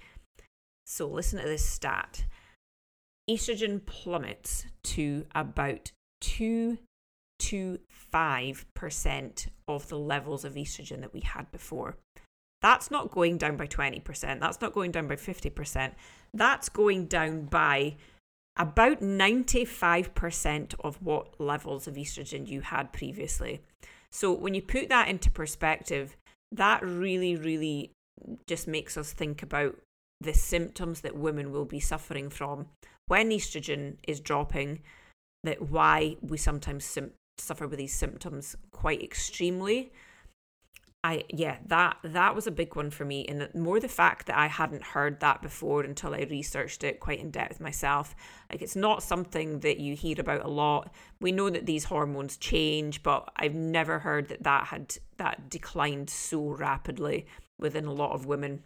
So, 0.87 1.07
listen 1.07 1.41
to 1.41 1.47
this 1.47 1.65
stat 1.65 2.25
estrogen 3.29 3.85
plummets 3.85 4.65
to 4.83 5.27
about 5.35 5.93
2 6.23 6.79
to 7.39 7.79
5% 8.13 9.49
of 9.69 9.89
the 9.89 9.99
levels 9.99 10.45
of 10.45 10.55
estrogen 10.55 11.01
that 11.01 11.13
we 11.13 11.21
had 11.21 11.51
before. 11.53 11.99
That's 12.61 12.91
not 12.91 13.11
going 13.11 13.39
down 13.39 13.57
by 13.57 13.67
20%. 13.67 14.41
That's 14.41 14.61
not 14.61 14.73
going 14.73 14.91
down 14.91 15.07
by 15.07 15.17
50%. 15.17 15.93
That's 16.35 16.69
going 16.69 17.07
down 17.07 17.45
by 17.45 17.97
about 18.57 19.01
95% 19.01 20.75
of 20.81 21.01
what 21.01 21.41
levels 21.41 21.87
of 21.87 21.95
estrogen 21.95 22.49
you 22.49 22.61
had 22.61 22.93
previously. 22.93 23.61
So 24.11 24.33
when 24.33 24.55
you 24.55 24.63
put 24.63 24.89
that 24.89 25.09
into 25.09 25.31
perspective, 25.31 26.17
that 26.51 26.83
really, 26.83 27.37
really 27.37 27.93
just 28.49 28.67
makes 28.67 28.97
us 28.97 29.13
think 29.13 29.43
about 29.43 29.77
the 30.21 30.35
symptoms 30.35 31.03
that 31.03 31.17
women 31.17 31.53
will 31.53 31.65
be 31.65 31.79
suffering 31.79 32.29
from 32.29 32.67
when 33.07 33.31
estrogen 33.31 33.97
is 34.07 34.21
dropping, 34.21 34.81
that 35.45 35.71
why 35.71 36.17
we 36.21 36.37
sometimes 36.37 36.85
sim- 36.85 37.13
suffer 37.39 37.69
with 37.69 37.79
these 37.79 37.95
symptoms 37.95 38.57
quite 38.73 39.03
extremely. 39.03 39.93
I 41.05 41.25
yeah, 41.29 41.59
that 41.67 41.99
that 42.03 42.35
was 42.35 42.49
a 42.49 42.51
big 42.51 42.75
one 42.75 42.91
for 42.91 43.05
me, 43.05 43.25
and 43.27 43.49
more 43.55 43.79
the 43.79 43.89
fact 43.89 44.27
that 44.27 44.37
I 44.37 44.49
hadn't 44.49 44.83
heard 44.83 45.21
that 45.21 45.43
before 45.43 45.83
until 45.83 46.13
I 46.13 46.27
researched 46.29 46.83
it 46.83 46.99
quite 46.99 47.21
in 47.21 47.31
depth 47.31 47.61
myself. 47.61 48.17
Like 48.51 48.63
it's 48.63 48.75
not 48.75 49.05
something 49.05 49.61
that 49.61 49.79
you 49.79 49.95
hear 49.95 50.17
about 50.19 50.45
a 50.45 50.49
lot. 50.49 50.93
We 51.21 51.31
know 51.31 51.51
that 51.51 51.67
these 51.67 51.85
hormones 51.85 52.37
change, 52.37 53.05
but 53.05 53.31
I've 53.37 53.55
never 53.55 54.01
heard 54.01 54.29
that 54.29 54.43
that 54.43 54.67
had 54.67 54.97
that 55.19 55.49
declined 55.49 56.11
so 56.11 56.49
rapidly 56.49 57.27
within 57.61 57.87
a 57.87 57.93
lot 57.93 58.13
of 58.13 58.27
women. 58.27 58.65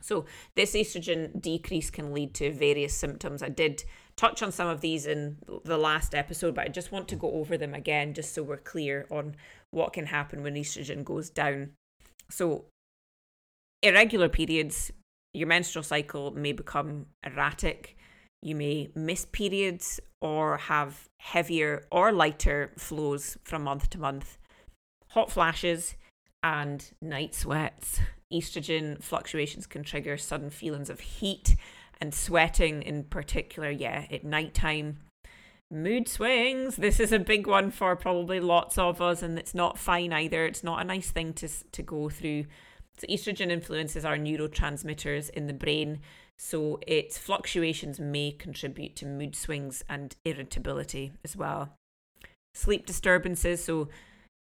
So 0.00 0.26
this 0.54 0.74
estrogen 0.74 1.40
decrease 1.40 1.90
can 1.90 2.12
lead 2.12 2.34
to 2.34 2.52
various 2.52 2.94
symptoms. 2.94 3.42
I 3.42 3.48
did 3.48 3.84
touch 4.16 4.42
on 4.42 4.52
some 4.52 4.68
of 4.68 4.80
these 4.80 5.06
in 5.06 5.38
the 5.64 5.78
last 5.78 6.14
episode, 6.14 6.54
but 6.54 6.66
I 6.66 6.68
just 6.68 6.92
want 6.92 7.08
to 7.08 7.16
go 7.16 7.32
over 7.32 7.56
them 7.56 7.74
again 7.74 8.14
just 8.14 8.34
so 8.34 8.42
we're 8.42 8.58
clear 8.58 9.06
on 9.10 9.36
what 9.70 9.92
can 9.92 10.06
happen 10.06 10.42
when 10.42 10.54
estrogen 10.54 11.04
goes 11.04 11.30
down. 11.30 11.70
So, 12.30 12.66
irregular 13.82 14.28
periods, 14.28 14.90
your 15.34 15.48
menstrual 15.48 15.82
cycle 15.82 16.30
may 16.32 16.52
become 16.52 17.06
erratic. 17.24 17.96
You 18.42 18.54
may 18.54 18.90
miss 18.94 19.24
periods 19.24 20.00
or 20.20 20.56
have 20.56 21.08
heavier 21.20 21.86
or 21.90 22.12
lighter 22.12 22.72
flows 22.76 23.38
from 23.44 23.64
month 23.64 23.90
to 23.90 23.98
month. 23.98 24.38
Hot 25.10 25.30
flashes 25.30 25.96
and 26.42 26.90
night 27.00 27.34
sweats. 27.34 28.00
Estrogen 28.32 29.02
fluctuations 29.02 29.66
can 29.66 29.82
trigger 29.82 30.16
sudden 30.16 30.50
feelings 30.50 30.90
of 30.90 31.00
heat 31.00 31.56
and 32.00 32.14
sweating 32.14 32.82
in 32.82 33.04
particular, 33.04 33.70
yeah, 33.70 34.06
at 34.10 34.24
nighttime. 34.24 34.98
Mood 35.70 36.08
swings. 36.08 36.76
This 36.76 36.98
is 36.98 37.12
a 37.12 37.18
big 37.18 37.46
one 37.46 37.70
for 37.70 37.94
probably 37.94 38.40
lots 38.40 38.78
of 38.78 39.02
us, 39.02 39.22
and 39.22 39.38
it's 39.38 39.54
not 39.54 39.78
fine 39.78 40.14
either. 40.14 40.46
It's 40.46 40.64
not 40.64 40.80
a 40.80 40.84
nice 40.84 41.10
thing 41.10 41.34
to, 41.34 41.48
to 41.72 41.82
go 41.82 42.08
through. 42.08 42.46
So, 42.96 43.06
estrogen 43.06 43.50
influences 43.50 44.04
our 44.04 44.16
neurotransmitters 44.16 45.28
in 45.30 45.46
the 45.46 45.52
brain, 45.52 46.00
so 46.38 46.80
its 46.86 47.18
fluctuations 47.18 48.00
may 48.00 48.32
contribute 48.32 48.96
to 48.96 49.06
mood 49.06 49.36
swings 49.36 49.84
and 49.90 50.16
irritability 50.24 51.12
as 51.22 51.36
well. 51.36 51.74
Sleep 52.54 52.86
disturbances, 52.86 53.62
so 53.62 53.88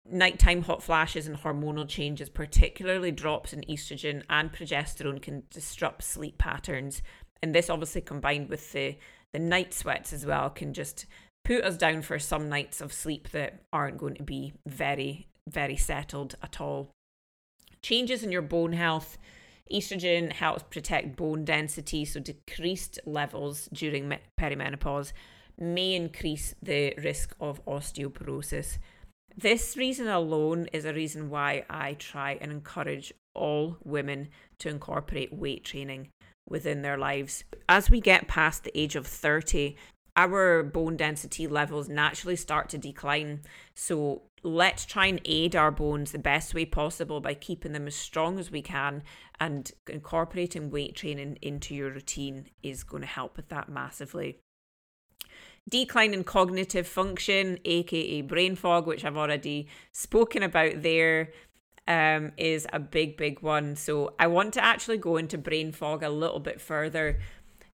nighttime 0.05 0.63
hot 0.63 0.83
flashes 0.83 1.25
and 1.25 1.37
hormonal 1.37 1.87
changes, 1.87 2.29
particularly 2.29 3.11
drops 3.11 3.53
in 3.53 3.61
estrogen 3.61 4.23
and 4.29 4.51
progesterone, 4.51 5.21
can 5.21 5.43
disrupt 5.49 6.03
sleep 6.03 6.37
patterns 6.37 7.01
and 7.43 7.53
this 7.53 7.69
obviously 7.69 7.99
combined 7.99 8.47
with 8.47 8.71
the 8.71 8.95
the 9.33 9.39
night 9.39 9.73
sweats 9.73 10.13
as 10.13 10.25
well 10.25 10.49
can 10.49 10.73
just 10.73 11.05
put 11.43 11.63
us 11.63 11.75
down 11.75 12.01
for 12.01 12.19
some 12.19 12.47
nights 12.47 12.79
of 12.79 12.93
sleep 12.93 13.29
that 13.31 13.61
aren't 13.73 13.97
going 13.97 14.15
to 14.15 14.23
be 14.23 14.53
very 14.65 15.27
very 15.49 15.75
settled 15.75 16.35
at 16.41 16.61
all. 16.61 16.89
Changes 17.81 18.23
in 18.23 18.31
your 18.31 18.41
bone 18.41 18.73
health. 18.73 19.17
Estrogen 19.71 20.31
helps 20.31 20.63
protect 20.63 21.15
bone 21.15 21.43
density 21.43 22.05
so 22.05 22.19
decreased 22.19 22.99
levels 23.05 23.67
during 23.73 24.13
perimenopause 24.39 25.13
may 25.57 25.93
increase 25.93 26.55
the 26.61 26.93
risk 26.97 27.35
of 27.39 27.63
osteoporosis. 27.65 28.77
This 29.35 29.75
reason 29.75 30.07
alone 30.07 30.67
is 30.73 30.85
a 30.85 30.93
reason 30.93 31.29
why 31.29 31.65
I 31.69 31.93
try 31.93 32.37
and 32.39 32.51
encourage 32.51 33.13
all 33.33 33.77
women 33.83 34.29
to 34.59 34.69
incorporate 34.69 35.33
weight 35.33 35.63
training 35.63 36.09
within 36.47 36.81
their 36.81 36.97
lives. 36.97 37.43
As 37.67 37.89
we 37.89 38.01
get 38.01 38.27
past 38.27 38.63
the 38.63 38.77
age 38.79 38.95
of 38.95 39.07
30, 39.07 39.75
our 40.15 40.63
bone 40.63 40.95
density 40.95 41.47
levels 41.47 41.89
naturally 41.89 42.35
start 42.35 42.69
to 42.69 42.77
decline. 42.77 43.41
So 43.73 44.23
let's 44.43 44.85
try 44.85 45.07
and 45.07 45.21
aid 45.25 45.55
our 45.55 45.71
bones 45.71 46.11
the 46.11 46.19
best 46.19 46.53
way 46.53 46.65
possible 46.65 47.21
by 47.21 47.33
keeping 47.33 47.71
them 47.71 47.87
as 47.87 47.95
strong 47.95 48.37
as 48.37 48.51
we 48.51 48.61
can 48.61 49.03
and 49.39 49.71
incorporating 49.89 50.69
weight 50.69 50.95
training 50.95 51.37
into 51.41 51.73
your 51.73 51.91
routine 51.91 52.47
is 52.61 52.83
going 52.83 53.01
to 53.01 53.07
help 53.07 53.37
with 53.37 53.49
that 53.49 53.69
massively. 53.69 54.37
Decline 55.69 56.13
in 56.13 56.25
cognitive 56.25 56.85
function, 56.85 57.57
aka 57.63 58.21
brain 58.21 58.55
fog, 58.55 58.85
which 58.85 59.05
I've 59.05 59.17
already 59.17 59.67
spoken 59.93 60.43
about 60.43 60.81
there 60.81 61.31
um, 61.87 62.31
is 62.37 62.67
a 62.71 62.79
big, 62.79 63.17
big 63.17 63.41
one. 63.41 63.75
So 63.75 64.13
I 64.19 64.27
want 64.27 64.53
to 64.53 64.63
actually 64.63 64.97
go 64.97 65.17
into 65.17 65.37
brain 65.37 65.71
fog 65.71 66.03
a 66.03 66.09
little 66.09 66.39
bit 66.39 66.61
further 66.61 67.19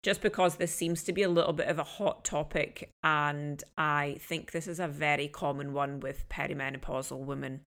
just 0.02 0.20
because 0.20 0.56
this 0.56 0.74
seems 0.74 1.02
to 1.04 1.12
be 1.12 1.22
a 1.22 1.28
little 1.28 1.52
bit 1.52 1.68
of 1.68 1.78
a 1.78 1.84
hot 1.84 2.24
topic. 2.24 2.90
And 3.02 3.62
I 3.76 4.16
think 4.20 4.52
this 4.52 4.66
is 4.66 4.80
a 4.80 4.88
very 4.88 5.28
common 5.28 5.72
one 5.72 6.00
with 6.00 6.28
perimenopausal 6.28 7.18
women. 7.18 7.62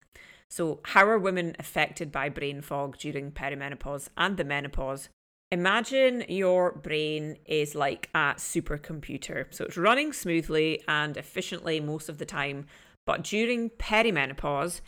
So, 0.50 0.80
how 0.84 1.08
are 1.08 1.18
women 1.18 1.56
affected 1.60 2.12
by 2.12 2.30
brain 2.30 2.62
fog 2.62 2.98
during 2.98 3.32
perimenopause 3.32 4.10
and 4.18 4.36
the 4.36 4.44
menopause? 4.44 5.10
Imagine 5.50 6.26
your 6.28 6.74
brain 6.74 7.38
is 7.46 7.74
like 7.74 8.10
a 8.14 8.36
supercomputer. 8.38 9.46
So, 9.52 9.66
it's 9.66 9.78
running 9.78 10.12
smoothly 10.12 10.82
and 10.88 11.16
efficiently 11.16 11.80
most 11.80 12.10
of 12.10 12.18
the 12.18 12.26
time. 12.26 12.66
But 13.06 13.24
during 13.24 13.70
perimenopause, 13.72 14.82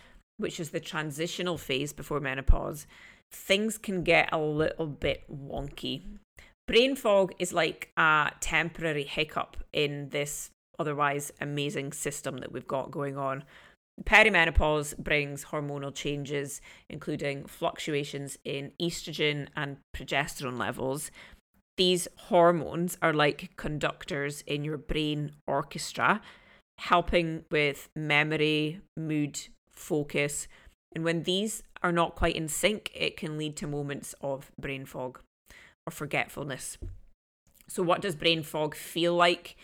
which 0.44 0.60
is 0.60 0.72
the 0.72 0.80
transitional 0.80 1.58
phase 1.58 1.94
before 1.94 2.20
menopause, 2.20 2.86
things 3.32 3.78
can 3.78 4.04
get 4.04 4.28
a 4.34 4.38
little 4.38 4.86
bit 4.86 5.24
wonky. 5.32 6.04
Brain 6.68 6.98
fog 6.98 7.34
is 7.40 7.54
like 7.54 7.92
a 7.96 8.32
temporary 8.42 9.06
hiccup 9.06 9.58
in 9.72 10.10
this 10.10 10.50
otherwise 10.78 11.32
amazing 11.40 11.94
system 11.94 12.40
that 12.40 12.52
we've 12.52 12.68
got 12.68 12.92
going 12.92 13.18
on. 13.18 13.46
Perimenopause 14.04 14.98
brings 14.98 15.46
hormonal 15.46 15.96
changes, 15.96 16.60
including 16.90 17.46
fluctuations 17.46 18.38
in 18.44 18.74
estrogen 18.82 19.48
and 19.56 19.78
progesterone 19.96 20.60
levels. 20.60 21.10
These 21.78 22.10
hormones 22.18 22.98
are 23.02 23.14
like 23.14 23.56
conductors 23.56 24.42
in 24.42 24.66
your 24.66 24.78
brain 24.78 25.32
orchestra, 25.48 26.22
helping 26.80 27.46
with 27.50 27.88
memory, 27.96 28.82
mood, 28.98 29.40
focus. 29.76 30.48
And 30.96 31.04
when 31.04 31.24
these 31.24 31.64
are 31.82 31.92
not 31.92 32.16
quite 32.16 32.36
in 32.36 32.48
sync, 32.48 32.92
it 32.94 33.18
can 33.18 33.38
lead 33.38 33.56
to 33.58 33.68
moments 33.68 34.16
of 34.22 34.52
brain 34.60 34.86
fog 34.86 35.20
or 35.86 35.92
forgetfulness. 35.92 36.78
So, 37.68 37.84
what 37.84 38.02
does 38.02 38.16
brain 38.16 38.44
fog 38.44 38.76
feel 38.76 39.16
like? 39.16 39.56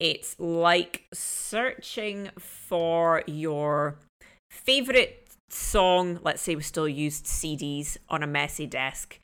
It's 0.00 0.38
like 0.38 1.06
searching 1.12 2.30
for 2.38 3.24
your 3.26 3.98
favorite 4.50 5.28
song. 5.50 6.20
Let's 6.22 6.42
say 6.42 6.54
we 6.54 6.62
still 6.62 6.88
used 6.88 7.24
CDs 7.24 7.96
on 8.08 8.22
a 8.22 8.26
messy 8.26 8.66
desk. 8.66 9.18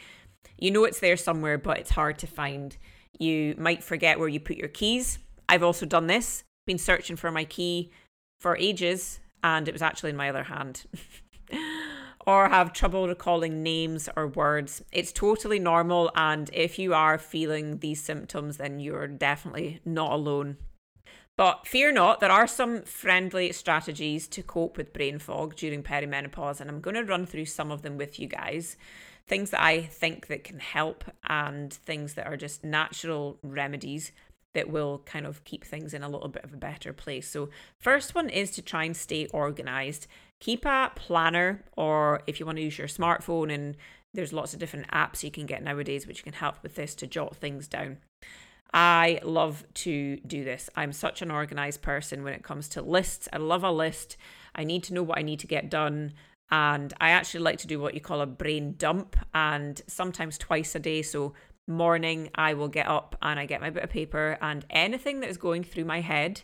You 0.58 0.70
know 0.70 0.84
it's 0.84 1.00
there 1.00 1.16
somewhere, 1.16 1.58
but 1.58 1.78
it's 1.78 1.90
hard 1.90 2.18
to 2.20 2.26
find. 2.26 2.76
You 3.18 3.54
might 3.56 3.84
forget 3.84 4.18
where 4.18 4.28
you 4.28 4.40
put 4.40 4.56
your 4.56 4.68
keys. 4.68 5.18
I've 5.48 5.62
also 5.62 5.86
done 5.86 6.06
this, 6.06 6.42
been 6.66 6.78
searching 6.78 7.16
for 7.16 7.30
my 7.30 7.44
key 7.44 7.90
for 8.40 8.56
ages, 8.56 9.20
and 9.44 9.68
it 9.68 9.72
was 9.72 9.82
actually 9.82 10.10
in 10.10 10.16
my 10.16 10.30
other 10.30 10.44
hand. 10.44 10.84
or 12.26 12.48
have 12.48 12.72
trouble 12.72 13.06
recalling 13.06 13.62
names 13.62 14.08
or 14.16 14.26
words. 14.26 14.82
It's 14.90 15.12
totally 15.12 15.58
normal, 15.58 16.10
and 16.16 16.50
if 16.52 16.78
you 16.78 16.94
are 16.94 17.18
feeling 17.18 17.78
these 17.78 18.02
symptoms, 18.02 18.56
then 18.56 18.80
you're 18.80 19.06
definitely 19.06 19.80
not 19.84 20.12
alone. 20.12 20.56
But 21.36 21.66
fear 21.66 21.92
not, 21.92 22.20
there 22.20 22.30
are 22.30 22.46
some 22.46 22.82
friendly 22.82 23.52
strategies 23.52 24.26
to 24.28 24.42
cope 24.42 24.76
with 24.78 24.92
brain 24.92 25.18
fog 25.18 25.56
during 25.56 25.82
perimenopause, 25.82 26.60
and 26.60 26.70
I'm 26.70 26.80
going 26.80 26.94
to 26.94 27.04
run 27.04 27.26
through 27.26 27.46
some 27.46 27.70
of 27.70 27.82
them 27.82 27.98
with 27.98 28.18
you 28.18 28.26
guys. 28.26 28.76
Things 29.26 29.50
that 29.50 29.62
I 29.62 29.82
think 29.82 30.28
that 30.28 30.44
can 30.44 30.60
help, 30.60 31.04
and 31.28 31.72
things 31.72 32.14
that 32.14 32.26
are 32.26 32.36
just 32.36 32.64
natural 32.64 33.38
remedies 33.42 34.12
that 34.54 34.70
will 34.70 35.02
kind 35.04 35.26
of 35.26 35.44
keep 35.44 35.64
things 35.64 35.92
in 35.92 36.02
a 36.02 36.08
little 36.08 36.28
bit 36.28 36.44
of 36.44 36.52
a 36.52 36.56
better 36.56 36.92
place. 36.92 37.28
So, 37.28 37.50
first 37.78 38.14
one 38.14 38.28
is 38.30 38.50
to 38.52 38.62
try 38.62 38.84
and 38.84 38.96
stay 38.96 39.26
organized. 39.26 40.06
Keep 40.40 40.64
a 40.64 40.92
planner, 40.94 41.64
or 41.76 42.22
if 42.26 42.40
you 42.40 42.46
want 42.46 42.56
to 42.56 42.64
use 42.64 42.78
your 42.78 42.88
smartphone, 42.88 43.52
and 43.52 43.76
there's 44.12 44.32
lots 44.32 44.54
of 44.54 44.60
different 44.60 44.88
apps 44.88 45.22
you 45.22 45.30
can 45.30 45.46
get 45.46 45.62
nowadays 45.62 46.06
which 46.06 46.22
can 46.22 46.32
help 46.32 46.62
with 46.62 46.76
this 46.76 46.94
to 46.94 47.06
jot 47.06 47.36
things 47.36 47.66
down. 47.66 47.98
I 48.72 49.20
love 49.22 49.64
to 49.74 50.16
do 50.26 50.42
this. 50.42 50.68
I'm 50.74 50.92
such 50.92 51.22
an 51.22 51.30
organized 51.30 51.82
person 51.82 52.24
when 52.24 52.34
it 52.34 52.42
comes 52.42 52.68
to 52.70 52.82
lists. 52.82 53.28
I 53.32 53.36
love 53.36 53.62
a 53.62 53.70
list. 53.70 54.16
I 54.54 54.64
need 54.64 54.82
to 54.84 54.94
know 54.94 55.02
what 55.02 55.18
I 55.18 55.22
need 55.22 55.38
to 55.40 55.46
get 55.46 55.70
done. 55.70 56.12
And 56.50 56.92
I 57.00 57.10
actually 57.10 57.40
like 57.40 57.58
to 57.60 57.66
do 57.66 57.80
what 57.80 57.94
you 57.94 58.00
call 58.00 58.20
a 58.20 58.26
brain 58.26 58.74
dump, 58.76 59.16
and 59.32 59.80
sometimes 59.86 60.38
twice 60.38 60.74
a 60.74 60.80
day. 60.80 61.02
So 61.02 61.34
morning, 61.66 62.30
I 62.34 62.54
will 62.54 62.68
get 62.68 62.86
up 62.86 63.16
and 63.22 63.38
I 63.38 63.46
get 63.46 63.60
my 63.60 63.70
bit 63.70 63.84
of 63.84 63.90
paper, 63.90 64.38
and 64.40 64.64
anything 64.70 65.20
that 65.20 65.30
is 65.30 65.36
going 65.36 65.64
through 65.64 65.84
my 65.84 66.00
head, 66.00 66.42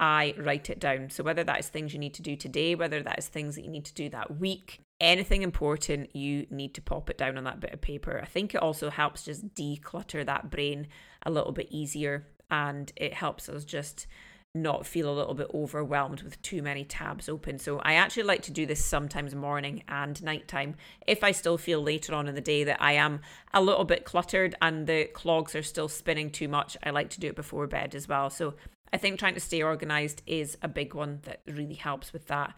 I 0.00 0.34
write 0.36 0.70
it 0.70 0.80
down. 0.80 1.10
So, 1.10 1.22
whether 1.22 1.44
that 1.44 1.60
is 1.60 1.68
things 1.68 1.92
you 1.92 1.98
need 1.98 2.14
to 2.14 2.22
do 2.22 2.36
today, 2.36 2.74
whether 2.74 3.02
that 3.02 3.18
is 3.18 3.28
things 3.28 3.54
that 3.54 3.64
you 3.64 3.70
need 3.70 3.84
to 3.84 3.94
do 3.94 4.08
that 4.10 4.38
week, 4.38 4.80
anything 5.00 5.42
important, 5.42 6.14
you 6.14 6.46
need 6.50 6.74
to 6.74 6.80
pop 6.80 7.10
it 7.10 7.18
down 7.18 7.36
on 7.36 7.44
that 7.44 7.60
bit 7.60 7.72
of 7.72 7.80
paper. 7.80 8.20
I 8.22 8.26
think 8.26 8.54
it 8.54 8.62
also 8.62 8.90
helps 8.90 9.24
just 9.24 9.54
declutter 9.54 10.24
that 10.24 10.50
brain 10.50 10.88
a 11.24 11.30
little 11.30 11.52
bit 11.52 11.68
easier 11.70 12.26
and 12.50 12.92
it 12.96 13.14
helps 13.14 13.48
us 13.48 13.64
just 13.64 14.06
not 14.54 14.86
feel 14.86 15.08
a 15.10 15.16
little 15.16 15.32
bit 15.32 15.50
overwhelmed 15.54 16.22
with 16.22 16.40
too 16.42 16.60
many 16.62 16.84
tabs 16.84 17.28
open. 17.28 17.58
So 17.58 17.78
I 17.78 17.94
actually 17.94 18.24
like 18.24 18.42
to 18.42 18.50
do 18.50 18.66
this 18.66 18.84
sometimes 18.84 19.34
morning 19.34 19.82
and 19.88 20.22
nighttime. 20.22 20.76
If 21.06 21.24
I 21.24 21.32
still 21.32 21.56
feel 21.56 21.80
later 21.80 22.14
on 22.14 22.28
in 22.28 22.34
the 22.34 22.42
day 22.42 22.62
that 22.64 22.76
I 22.80 22.92
am 22.92 23.20
a 23.54 23.62
little 23.62 23.84
bit 23.84 24.04
cluttered 24.04 24.54
and 24.60 24.86
the 24.86 25.04
clogs 25.06 25.54
are 25.54 25.62
still 25.62 25.88
spinning 25.88 26.30
too 26.30 26.48
much, 26.48 26.76
I 26.82 26.90
like 26.90 27.08
to 27.10 27.20
do 27.20 27.28
it 27.28 27.36
before 27.36 27.66
bed 27.66 27.94
as 27.94 28.08
well. 28.08 28.28
So 28.28 28.54
I 28.92 28.98
think 28.98 29.18
trying 29.18 29.34
to 29.34 29.40
stay 29.40 29.62
organized 29.62 30.20
is 30.26 30.58
a 30.60 30.68
big 30.68 30.92
one 30.92 31.20
that 31.22 31.40
really 31.46 31.74
helps 31.74 32.12
with 32.12 32.26
that. 32.26 32.54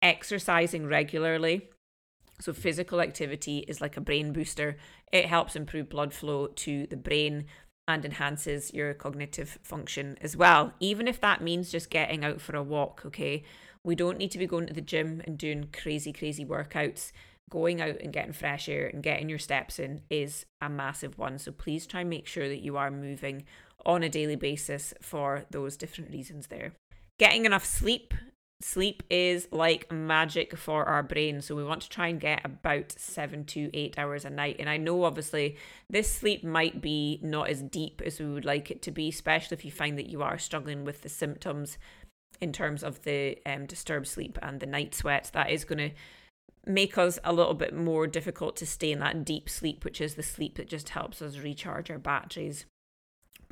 Exercising 0.00 0.86
regularly. 0.86 1.68
So, 2.40 2.52
physical 2.52 3.00
activity 3.00 3.58
is 3.68 3.80
like 3.80 3.96
a 3.96 4.00
brain 4.00 4.32
booster. 4.32 4.76
It 5.12 5.26
helps 5.26 5.54
improve 5.54 5.88
blood 5.88 6.12
flow 6.12 6.48
to 6.48 6.88
the 6.88 6.96
brain, 6.96 7.44
and 7.92 8.04
enhances 8.04 8.72
your 8.74 8.94
cognitive 8.94 9.58
function 9.62 10.16
as 10.20 10.36
well, 10.36 10.72
even 10.80 11.08
if 11.08 11.20
that 11.20 11.42
means 11.42 11.70
just 11.70 11.90
getting 11.90 12.24
out 12.24 12.40
for 12.40 12.56
a 12.56 12.62
walk, 12.62 13.02
okay? 13.06 13.42
We 13.84 13.94
don't 13.94 14.18
need 14.18 14.30
to 14.32 14.38
be 14.38 14.46
going 14.46 14.66
to 14.66 14.74
the 14.74 14.80
gym 14.80 15.22
and 15.26 15.36
doing 15.36 15.68
crazy, 15.72 16.12
crazy 16.12 16.44
workouts. 16.44 17.12
Going 17.50 17.82
out 17.82 18.00
and 18.00 18.14
getting 18.14 18.32
fresh 18.32 18.66
air 18.66 18.86
and 18.86 19.02
getting 19.02 19.28
your 19.28 19.38
steps 19.38 19.78
in 19.78 20.00
is 20.08 20.46
a 20.62 20.70
massive 20.70 21.18
one. 21.18 21.38
So 21.38 21.52
please 21.52 21.86
try 21.86 22.00
and 22.00 22.08
make 22.08 22.26
sure 22.26 22.48
that 22.48 22.62
you 22.62 22.78
are 22.78 22.90
moving 22.90 23.44
on 23.84 24.02
a 24.02 24.08
daily 24.08 24.36
basis 24.36 24.94
for 25.02 25.44
those 25.50 25.76
different 25.76 26.10
reasons 26.10 26.46
there. 26.46 26.72
Getting 27.18 27.44
enough 27.44 27.66
sleep 27.66 28.14
sleep 28.64 29.02
is 29.10 29.48
like 29.50 29.90
magic 29.90 30.56
for 30.56 30.84
our 30.84 31.02
brain. 31.02 31.40
So 31.42 31.54
we 31.54 31.64
want 31.64 31.82
to 31.82 31.88
try 31.88 32.08
and 32.08 32.20
get 32.20 32.44
about 32.44 32.92
seven 32.92 33.44
to 33.46 33.70
eight 33.74 33.98
hours 33.98 34.24
a 34.24 34.30
night. 34.30 34.56
And 34.58 34.68
I 34.68 34.76
know 34.76 35.04
obviously 35.04 35.56
this 35.90 36.12
sleep 36.12 36.44
might 36.44 36.80
be 36.80 37.20
not 37.22 37.48
as 37.48 37.62
deep 37.62 38.02
as 38.04 38.18
we 38.18 38.26
would 38.26 38.44
like 38.44 38.70
it 38.70 38.82
to 38.82 38.90
be, 38.90 39.08
especially 39.08 39.56
if 39.56 39.64
you 39.64 39.70
find 39.70 39.98
that 39.98 40.08
you 40.08 40.22
are 40.22 40.38
struggling 40.38 40.84
with 40.84 41.02
the 41.02 41.08
symptoms 41.08 41.78
in 42.40 42.52
terms 42.52 42.82
of 42.82 43.02
the 43.02 43.38
um, 43.46 43.66
disturbed 43.66 44.08
sleep 44.08 44.38
and 44.42 44.60
the 44.60 44.66
night 44.66 44.94
sweats. 44.94 45.30
That 45.30 45.50
is 45.50 45.64
going 45.64 45.90
to 45.90 45.94
make 46.64 46.96
us 46.96 47.18
a 47.24 47.32
little 47.32 47.54
bit 47.54 47.74
more 47.74 48.06
difficult 48.06 48.56
to 48.56 48.66
stay 48.66 48.92
in 48.92 49.00
that 49.00 49.24
deep 49.24 49.48
sleep, 49.48 49.84
which 49.84 50.00
is 50.00 50.14
the 50.14 50.22
sleep 50.22 50.56
that 50.56 50.68
just 50.68 50.90
helps 50.90 51.20
us 51.20 51.38
recharge 51.38 51.90
our 51.90 51.98
batteries 51.98 52.66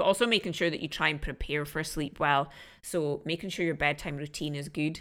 but 0.00 0.06
also 0.06 0.26
making 0.26 0.54
sure 0.54 0.70
that 0.70 0.80
you 0.80 0.88
try 0.88 1.08
and 1.08 1.20
prepare 1.20 1.66
for 1.66 1.84
sleep 1.84 2.18
well. 2.18 2.48
So, 2.80 3.20
making 3.26 3.50
sure 3.50 3.66
your 3.66 3.74
bedtime 3.74 4.16
routine 4.16 4.54
is 4.54 4.70
good 4.70 5.00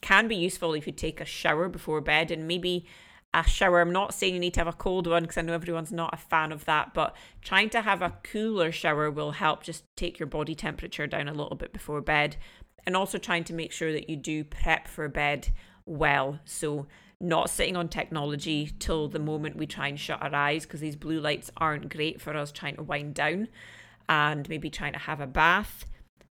can 0.00 0.28
be 0.28 0.34
useful 0.34 0.72
if 0.72 0.86
you 0.86 0.94
take 0.94 1.20
a 1.20 1.26
shower 1.26 1.68
before 1.68 2.00
bed 2.00 2.30
and 2.30 2.48
maybe 2.48 2.86
a 3.34 3.46
shower. 3.46 3.82
I'm 3.82 3.92
not 3.92 4.14
saying 4.14 4.32
you 4.32 4.40
need 4.40 4.54
to 4.54 4.60
have 4.60 4.66
a 4.66 4.72
cold 4.72 5.06
one 5.06 5.24
because 5.24 5.36
I 5.36 5.42
know 5.42 5.52
everyone's 5.52 5.92
not 5.92 6.14
a 6.14 6.16
fan 6.16 6.52
of 6.52 6.64
that, 6.64 6.94
but 6.94 7.14
trying 7.42 7.68
to 7.68 7.82
have 7.82 8.00
a 8.00 8.16
cooler 8.22 8.72
shower 8.72 9.10
will 9.10 9.32
help 9.32 9.62
just 9.62 9.84
take 9.94 10.18
your 10.18 10.26
body 10.26 10.54
temperature 10.54 11.06
down 11.06 11.28
a 11.28 11.34
little 11.34 11.54
bit 11.54 11.74
before 11.74 12.00
bed. 12.00 12.38
And 12.86 12.96
also 12.96 13.18
trying 13.18 13.44
to 13.44 13.52
make 13.52 13.72
sure 13.72 13.92
that 13.92 14.08
you 14.08 14.16
do 14.16 14.42
prep 14.42 14.88
for 14.88 15.06
bed 15.10 15.50
well. 15.84 16.38
So, 16.46 16.86
not 17.20 17.50
sitting 17.50 17.76
on 17.76 17.90
technology 17.90 18.72
till 18.78 19.06
the 19.06 19.18
moment 19.18 19.56
we 19.56 19.66
try 19.66 19.88
and 19.88 20.00
shut 20.00 20.22
our 20.22 20.34
eyes 20.34 20.64
because 20.64 20.80
these 20.80 20.96
blue 20.96 21.20
lights 21.20 21.50
aren't 21.58 21.92
great 21.92 22.22
for 22.22 22.34
us 22.34 22.50
trying 22.50 22.76
to 22.76 22.82
wind 22.82 23.12
down 23.12 23.48
and 24.10 24.46
maybe 24.48 24.68
trying 24.68 24.92
to 24.92 24.98
have 24.98 25.20
a 25.20 25.26
bath, 25.26 25.86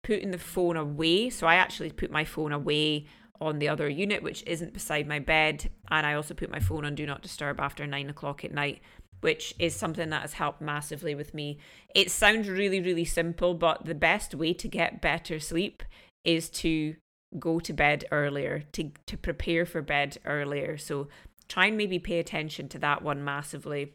putting 0.03 0.29
the 0.31 0.37
phone 0.37 0.77
away. 0.77 1.31
So 1.31 1.47
I 1.47 1.55
actually 1.55 1.91
put 1.91 2.11
my 2.11 2.23
phone 2.23 2.53
away 2.53 3.07
on 3.41 3.57
the 3.57 3.67
other 3.67 3.89
unit, 3.89 4.21
which 4.21 4.43
isn't 4.45 4.73
beside 4.73 5.07
my 5.07 5.17
bed. 5.17 5.69
And 5.89 6.05
I 6.05 6.13
also 6.13 6.35
put 6.35 6.51
my 6.51 6.59
phone 6.59 6.85
on 6.85 6.93
Do 6.93 7.05
Not 7.07 7.23
Disturb 7.23 7.59
after 7.59 7.85
nine 7.87 8.11
o'clock 8.11 8.45
at 8.45 8.53
night, 8.53 8.81
which 9.21 9.55
is 9.57 9.75
something 9.75 10.11
that 10.11 10.21
has 10.21 10.33
helped 10.33 10.61
massively 10.61 11.15
with 11.15 11.33
me. 11.33 11.57
It 11.95 12.11
sounds 12.11 12.47
really, 12.47 12.79
really 12.79 13.05
simple, 13.05 13.55
but 13.55 13.85
the 13.85 13.95
best 13.95 14.35
way 14.35 14.53
to 14.53 14.67
get 14.67 15.01
better 15.01 15.39
sleep 15.39 15.81
is 16.23 16.49
to 16.49 16.95
go 17.39 17.59
to 17.59 17.73
bed 17.73 18.05
earlier, 18.11 18.65
to, 18.73 18.91
to 19.07 19.17
prepare 19.17 19.65
for 19.65 19.81
bed 19.81 20.19
earlier. 20.25 20.77
So 20.77 21.07
try 21.49 21.65
and 21.65 21.77
maybe 21.77 21.97
pay 21.97 22.19
attention 22.19 22.69
to 22.69 22.79
that 22.79 23.01
one 23.01 23.23
massively. 23.23 23.93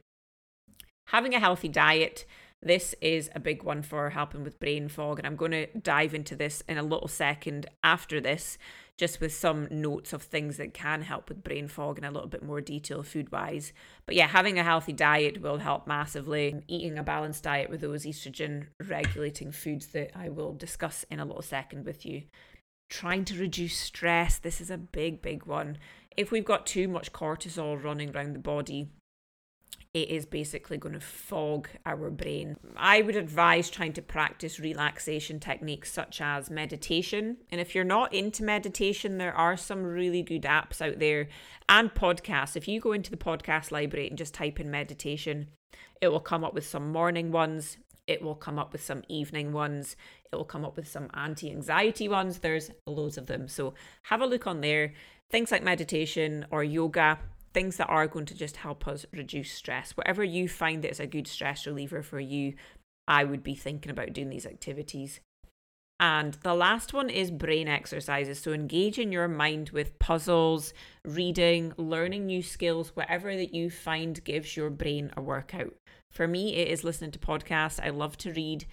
Having 1.07 1.35
a 1.35 1.41
healthy 1.41 1.69
diet 1.69 2.27
this 2.61 2.95
is 3.01 3.31
a 3.35 3.41
big 3.41 3.63
one 3.63 3.83
for 3.83 4.11
helping 4.11 4.43
with 4.43 4.59
brain 4.59 4.89
fog, 4.89 5.19
and 5.19 5.27
I'm 5.27 5.37
going 5.37 5.53
to 5.53 5.67
dive 5.79 6.13
into 6.13 6.35
this 6.35 6.63
in 6.69 6.77
a 6.77 6.83
little 6.83 7.07
second 7.07 7.67
after 7.85 8.21
this, 8.21 8.59
just 8.97 9.21
with 9.21 9.33
some 9.33 9.69
notes 9.71 10.13
of 10.13 10.23
things 10.23 10.57
that 10.57 10.75
can 10.75 11.03
help 11.03 11.29
with 11.29 11.45
brain 11.45 11.69
fog 11.69 11.99
in 11.99 12.05
a 12.05 12.11
little 12.11 12.29
bit 12.29 12.43
more 12.43 12.61
detail 12.61 13.05
food 13.05 13.31
wise. 13.31 13.73
But 14.07 14.17
yeah, 14.17 14.27
having 14.27 14.59
a 14.59 14.65
healthy 14.65 14.93
diet 14.93 15.41
will 15.41 15.59
help 15.59 15.87
massively. 15.87 16.63
Eating 16.67 16.99
a 16.99 17.05
balanced 17.05 17.45
diet 17.45 17.71
with 17.71 17.81
those 17.81 18.05
estrogen 18.05 18.67
regulating 18.85 19.53
foods 19.53 19.87
that 19.89 20.11
I 20.17 20.29
will 20.29 20.53
discuss 20.53 21.05
in 21.11 21.21
a 21.21 21.25
little 21.25 21.43
second 21.43 21.85
with 21.85 22.05
you. 22.05 22.23
Trying 22.91 23.25
to 23.27 23.39
reduce 23.39 23.79
stress, 23.79 24.39
this 24.39 24.61
is 24.61 24.71
a 24.71 24.79
big, 24.79 25.23
big 25.23 25.47
one. 25.47 25.79
If 26.17 26.33
we've 26.33 26.45
got 26.45 26.67
too 26.67 26.89
much 26.89 27.13
cortisol 27.13 27.81
running 27.81 28.11
around 28.11 28.33
the 28.33 28.41
body, 28.41 28.89
it 29.95 30.11
is 30.11 30.27
basically 30.27 30.77
going 30.77 30.93
to 30.93 31.01
fog 31.01 31.69
our 31.87 32.11
brain. 32.11 32.57
I 32.77 33.01
would 33.01 33.17
advise 33.17 33.71
trying 33.71 33.95
to 33.95 34.03
practice 34.03 34.61
relaxation 34.61 35.41
techniques 35.41 35.91
such 35.91 36.21
as 36.21 36.51
meditation. 36.51 37.39
And 37.51 37.61
if 37.61 37.75
you're 37.75 37.85
not 37.85 38.13
into 38.13 38.45
meditation, 38.45 39.17
there 39.17 39.35
are 39.35 39.57
some 39.57 39.83
really 39.83 40.23
good 40.23 40.43
apps 40.43 40.83
out 40.83 40.99
there 40.99 41.29
and 41.69 41.93
podcasts. 41.95 42.55
If 42.55 42.69
you 42.69 42.81
go 42.81 42.93
into 42.93 43.11
the 43.11 43.17
podcast 43.17 43.71
library 43.73 44.09
and 44.09 44.19
just 44.19 44.35
type 44.35 44.61
in 44.61 44.71
meditation, 44.71 45.49
it 46.03 46.09
will 46.09 46.21
come 46.21 46.45
up 46.45 46.55
with 46.55 46.67
some 46.67 46.93
morning 46.93 47.33
ones. 47.33 47.79
It 48.07 48.23
will 48.23 48.35
come 48.35 48.59
up 48.59 48.73
with 48.73 48.83
some 48.83 49.03
evening 49.09 49.53
ones. 49.53 49.97
It 50.31 50.37
will 50.37 50.45
come 50.45 50.65
up 50.65 50.77
with 50.77 50.89
some 50.89 51.09
anti 51.15 51.51
anxiety 51.51 52.09
ones. 52.09 52.39
There's 52.39 52.71
loads 52.87 53.17
of 53.17 53.27
them. 53.27 53.49
So 53.49 53.75
have 54.03 54.21
a 54.21 54.27
look 54.27 54.47
on 54.47 54.61
there. 54.61 54.93
Things 55.31 55.51
like 55.51 55.63
meditation 55.63 56.47
or 56.51 56.63
yoga 56.63 57.19
things 57.59 57.77
that 57.77 57.89
are 57.89 58.07
going 58.07 58.25
to 58.25 58.37
just 58.37 58.59
help 58.59 58.87
us 58.87 59.05
reduce 59.13 59.51
stress. 59.51 59.97
Whatever 59.97 60.23
you 60.23 60.49
find 60.49 60.85
that 60.85 60.93
is 60.93 61.01
a 61.01 61.09
good 61.09 61.27
stress 61.27 61.67
reliever 61.67 62.05
for 62.05 62.21
you, 62.21 62.55
I 63.09 63.25
would 63.25 63.43
be 63.43 63.57
thinking 63.57 63.91
about 63.91 64.13
doing 64.13 64.31
these 64.31 64.47
activities. 64.47 65.19
And 65.99 66.35
the 66.45 66.55
last 66.55 66.95
one 66.95 67.11
is 67.11 67.33
brain 67.33 67.67
exercises. 67.67 68.39
So 68.39 68.53
engage 68.53 68.97
in 69.01 69.11
your 69.11 69.27
mind 69.27 69.71
with 69.71 69.99
puzzles, 69.99 70.73
reading, 71.05 71.73
learning 71.77 72.27
new 72.27 72.45
skills, 72.45 72.95
whatever 72.95 73.35
that 73.35 73.53
you 73.53 73.71
find 73.71 74.23
gives 74.23 74.57
your 74.57 74.71
brain 74.71 75.11
a 75.17 75.21
workout. 75.21 75.75
For 76.13 76.29
me, 76.29 76.55
it 76.55 76.69
is 76.69 76.85
listening 76.85 77.11
to 77.11 77.19
podcasts. 77.19 77.85
I 77.85 77.89
love 77.89 78.17
to 78.19 78.33
read. 78.33 78.67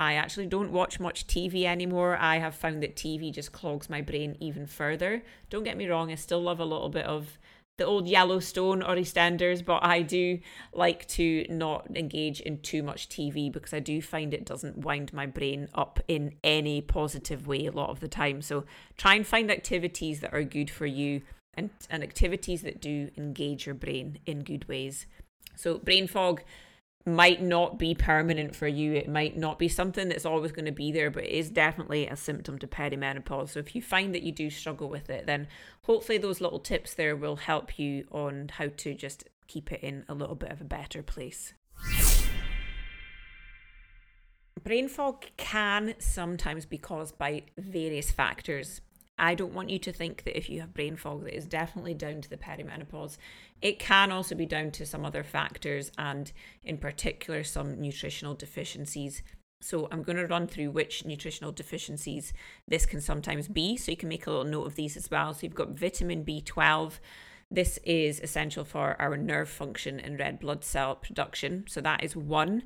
I 0.00 0.14
actually 0.14 0.46
don't 0.46 0.72
watch 0.72 0.98
much 0.98 1.28
TV 1.28 1.62
anymore. 1.62 2.16
I 2.16 2.38
have 2.38 2.56
found 2.56 2.82
that 2.82 2.96
TV 2.96 3.32
just 3.32 3.52
clogs 3.52 3.88
my 3.88 4.00
brain 4.00 4.36
even 4.40 4.66
further. 4.66 5.22
Don't 5.48 5.62
get 5.62 5.76
me 5.76 5.86
wrong, 5.86 6.10
I 6.10 6.16
still 6.16 6.42
love 6.42 6.58
a 6.58 6.64
little 6.64 6.88
bit 6.88 7.06
of 7.06 7.38
the 7.78 7.86
old 7.86 8.06
Yellowstone 8.06 8.82
or 8.82 8.96
EastEnders, 8.96 9.64
but 9.64 9.82
I 9.82 10.02
do 10.02 10.38
like 10.72 11.06
to 11.08 11.46
not 11.48 11.86
engage 11.94 12.40
in 12.40 12.58
too 12.58 12.82
much 12.82 13.08
TV 13.08 13.50
because 13.50 13.72
I 13.72 13.80
do 13.80 14.02
find 14.02 14.34
it 14.34 14.44
doesn't 14.44 14.78
wind 14.78 15.12
my 15.12 15.26
brain 15.26 15.68
up 15.74 15.98
in 16.06 16.34
any 16.44 16.80
positive 16.80 17.46
way 17.46 17.66
a 17.66 17.72
lot 17.72 17.90
of 17.90 18.00
the 18.00 18.08
time. 18.08 18.42
So 18.42 18.64
try 18.98 19.14
and 19.14 19.26
find 19.26 19.50
activities 19.50 20.20
that 20.20 20.34
are 20.34 20.44
good 20.44 20.70
for 20.70 20.86
you 20.86 21.22
and, 21.54 21.70
and 21.88 22.02
activities 22.02 22.62
that 22.62 22.80
do 22.80 23.10
engage 23.16 23.66
your 23.66 23.74
brain 23.74 24.18
in 24.26 24.44
good 24.44 24.68
ways. 24.68 25.06
So 25.56 25.78
brain 25.78 26.06
fog 26.06 26.42
might 27.06 27.42
not 27.42 27.78
be 27.78 27.94
permanent 27.94 28.54
for 28.54 28.66
you. 28.66 28.92
It 28.92 29.08
might 29.08 29.36
not 29.36 29.58
be 29.58 29.68
something 29.68 30.08
that's 30.08 30.26
always 30.26 30.52
going 30.52 30.66
to 30.66 30.72
be 30.72 30.92
there, 30.92 31.10
but 31.10 31.24
it 31.24 31.30
is 31.30 31.50
definitely 31.50 32.06
a 32.06 32.16
symptom 32.16 32.58
to 32.58 32.66
perimenopause. 32.66 33.50
So 33.50 33.60
if 33.60 33.74
you 33.74 33.82
find 33.82 34.14
that 34.14 34.22
you 34.22 34.32
do 34.32 34.50
struggle 34.50 34.88
with 34.88 35.10
it, 35.10 35.26
then 35.26 35.48
hopefully 35.82 36.18
those 36.18 36.40
little 36.40 36.60
tips 36.60 36.94
there 36.94 37.16
will 37.16 37.36
help 37.36 37.78
you 37.78 38.06
on 38.12 38.50
how 38.52 38.68
to 38.68 38.94
just 38.94 39.28
keep 39.48 39.72
it 39.72 39.80
in 39.82 40.04
a 40.08 40.14
little 40.14 40.36
bit 40.36 40.50
of 40.50 40.60
a 40.60 40.64
better 40.64 41.02
place. 41.02 41.54
Brain 44.62 44.88
fog 44.88 45.26
can 45.36 45.94
sometimes 45.98 46.66
be 46.66 46.78
caused 46.78 47.18
by 47.18 47.42
various 47.58 48.12
factors. 48.12 48.80
I 49.18 49.34
don't 49.34 49.54
want 49.54 49.70
you 49.70 49.78
to 49.78 49.92
think 49.92 50.24
that 50.24 50.36
if 50.36 50.48
you 50.48 50.60
have 50.60 50.74
brain 50.74 50.96
fog, 50.96 51.24
that 51.24 51.36
is 51.36 51.46
definitely 51.46 51.94
down 51.94 52.22
to 52.22 52.30
the 52.30 52.36
perimenopause. 52.36 53.18
It 53.60 53.78
can 53.78 54.10
also 54.10 54.34
be 54.34 54.46
down 54.46 54.70
to 54.72 54.86
some 54.86 55.04
other 55.04 55.22
factors, 55.22 55.92
and 55.98 56.32
in 56.64 56.78
particular, 56.78 57.44
some 57.44 57.80
nutritional 57.80 58.34
deficiencies. 58.34 59.22
So, 59.60 59.86
I'm 59.92 60.02
going 60.02 60.16
to 60.16 60.26
run 60.26 60.48
through 60.48 60.72
which 60.72 61.04
nutritional 61.04 61.52
deficiencies 61.52 62.32
this 62.66 62.84
can 62.84 63.00
sometimes 63.00 63.46
be. 63.46 63.76
So, 63.76 63.92
you 63.92 63.96
can 63.96 64.08
make 64.08 64.26
a 64.26 64.30
little 64.30 64.44
note 64.44 64.66
of 64.66 64.74
these 64.74 64.96
as 64.96 65.10
well. 65.10 65.34
So, 65.34 65.40
you've 65.42 65.54
got 65.54 65.78
vitamin 65.78 66.24
B12. 66.24 66.98
This 67.50 67.78
is 67.84 68.18
essential 68.18 68.64
for 68.64 69.00
our 69.00 69.16
nerve 69.16 69.48
function 69.48 70.00
and 70.00 70.18
red 70.18 70.40
blood 70.40 70.64
cell 70.64 70.96
production. 70.96 71.64
So, 71.68 71.80
that 71.82 72.02
is 72.02 72.16
one 72.16 72.64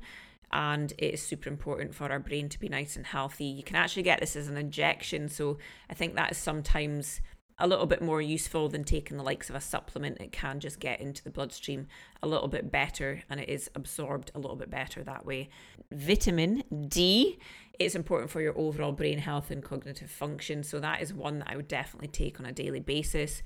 and 0.52 0.92
it 0.98 1.14
is 1.14 1.22
super 1.22 1.48
important 1.48 1.94
for 1.94 2.10
our 2.10 2.20
brain 2.20 2.48
to 2.48 2.60
be 2.60 2.68
nice 2.68 2.96
and 2.96 3.06
healthy. 3.06 3.44
You 3.44 3.62
can 3.62 3.76
actually 3.76 4.04
get 4.04 4.20
this 4.20 4.36
as 4.36 4.48
an 4.48 4.56
injection, 4.56 5.28
so 5.28 5.58
I 5.90 5.94
think 5.94 6.14
that 6.14 6.32
is 6.32 6.38
sometimes 6.38 7.20
a 7.58 7.66
little 7.66 7.86
bit 7.86 8.02
more 8.02 8.20
useful 8.20 8.68
than 8.68 8.84
taking 8.84 9.16
the 9.16 9.22
likes 9.22 9.48
of 9.48 9.56
a 9.56 9.60
supplement. 9.60 10.20
It 10.20 10.32
can 10.32 10.60
just 10.60 10.78
get 10.78 11.00
into 11.00 11.24
the 11.24 11.30
bloodstream 11.30 11.86
a 12.22 12.28
little 12.28 12.48
bit 12.48 12.70
better 12.70 13.22
and 13.30 13.40
it 13.40 13.48
is 13.48 13.70
absorbed 13.74 14.30
a 14.34 14.38
little 14.38 14.56
bit 14.56 14.70
better 14.70 15.02
that 15.02 15.24
way. 15.24 15.48
Vitamin 15.90 16.62
D 16.88 17.38
is 17.78 17.94
important 17.94 18.30
for 18.30 18.42
your 18.42 18.56
overall 18.58 18.92
brain 18.92 19.18
health 19.18 19.50
and 19.50 19.62
cognitive 19.62 20.10
function, 20.10 20.62
so 20.62 20.80
that 20.80 21.00
is 21.00 21.14
one 21.14 21.38
that 21.38 21.50
I 21.50 21.56
would 21.56 21.68
definitely 21.68 22.08
take 22.08 22.38
on 22.40 22.46
a 22.46 22.52
daily 22.52 22.80
basis. 22.80 23.42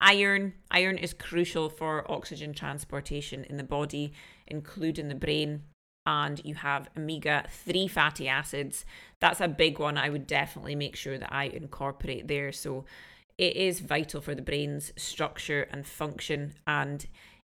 Iron, 0.00 0.54
iron 0.70 0.98
is 0.98 1.14
crucial 1.14 1.70
for 1.70 2.10
oxygen 2.10 2.52
transportation 2.52 3.44
in 3.44 3.56
the 3.56 3.64
body, 3.64 4.12
including 4.46 5.08
the 5.08 5.14
brain 5.14 5.62
and 6.06 6.40
you 6.44 6.54
have 6.54 6.88
omega 6.96 7.44
3 7.50 7.88
fatty 7.88 8.28
acids. 8.28 8.84
That's 9.20 9.40
a 9.40 9.48
big 9.48 9.78
one. 9.78 9.96
I 9.96 10.10
would 10.10 10.26
definitely 10.26 10.74
make 10.74 10.96
sure 10.96 11.18
that 11.18 11.32
I 11.32 11.44
incorporate 11.44 12.28
there. 12.28 12.52
So 12.52 12.84
it 13.38 13.56
is 13.56 13.80
vital 13.80 14.20
for 14.20 14.34
the 14.34 14.42
brain's 14.42 14.92
structure 14.96 15.66
and 15.70 15.86
function, 15.86 16.54
and 16.66 17.06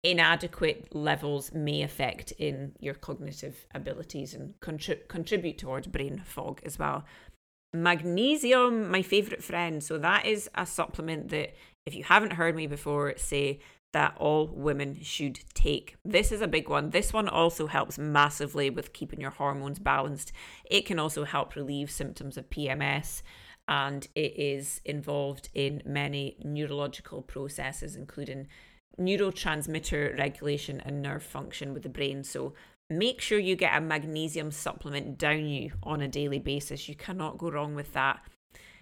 inadequate 0.03 0.93
levels 0.93 1.53
may 1.53 1.81
affect 1.81 2.31
in 2.33 2.73
your 2.79 2.93
cognitive 2.93 3.65
abilities 3.73 4.33
and 4.33 4.53
contri- 4.61 5.07
contribute 5.07 5.57
towards 5.57 5.87
brain 5.87 6.21
fog 6.25 6.61
as 6.65 6.79
well. 6.79 7.05
Magnesium, 7.73 8.89
my 8.89 9.01
favorite 9.01 9.43
friend. 9.43 9.83
So 9.83 9.97
that 9.99 10.25
is 10.25 10.49
a 10.55 10.65
supplement 10.65 11.29
that 11.29 11.53
if 11.85 11.93
you 11.93 12.03
haven't 12.03 12.33
heard 12.33 12.55
me 12.55 12.67
before 12.67 13.13
say 13.17 13.59
that 13.93 14.15
all 14.17 14.47
women 14.47 15.01
should 15.01 15.39
take. 15.53 15.95
This 16.05 16.31
is 16.31 16.41
a 16.41 16.47
big 16.47 16.69
one. 16.69 16.91
This 16.91 17.11
one 17.11 17.27
also 17.27 17.67
helps 17.67 17.97
massively 17.97 18.69
with 18.69 18.93
keeping 18.93 19.19
your 19.19 19.31
hormones 19.31 19.79
balanced. 19.79 20.31
It 20.69 20.85
can 20.85 20.99
also 20.99 21.23
help 21.23 21.55
relieve 21.55 21.89
symptoms 21.89 22.37
of 22.37 22.49
PMS 22.49 23.21
and 23.67 24.07
it 24.15 24.33
is 24.37 24.81
involved 24.85 25.49
in 25.53 25.81
many 25.85 26.37
neurological 26.43 27.21
processes, 27.21 27.95
including 27.95 28.47
neurotransmitter 28.99 30.17
regulation 30.17 30.81
and 30.81 31.01
nerve 31.01 31.23
function 31.23 31.73
with 31.73 31.83
the 31.83 31.89
brain. 31.89 32.23
So 32.23 32.53
make 32.89 33.21
sure 33.21 33.39
you 33.39 33.55
get 33.55 33.77
a 33.77 33.81
magnesium 33.81 34.51
supplement 34.51 35.17
down 35.17 35.47
you 35.47 35.71
on 35.83 36.01
a 36.01 36.07
daily 36.07 36.39
basis. 36.39 36.89
You 36.89 36.95
cannot 36.95 37.37
go 37.37 37.51
wrong 37.51 37.75
with 37.75 37.93
that. 37.93 38.21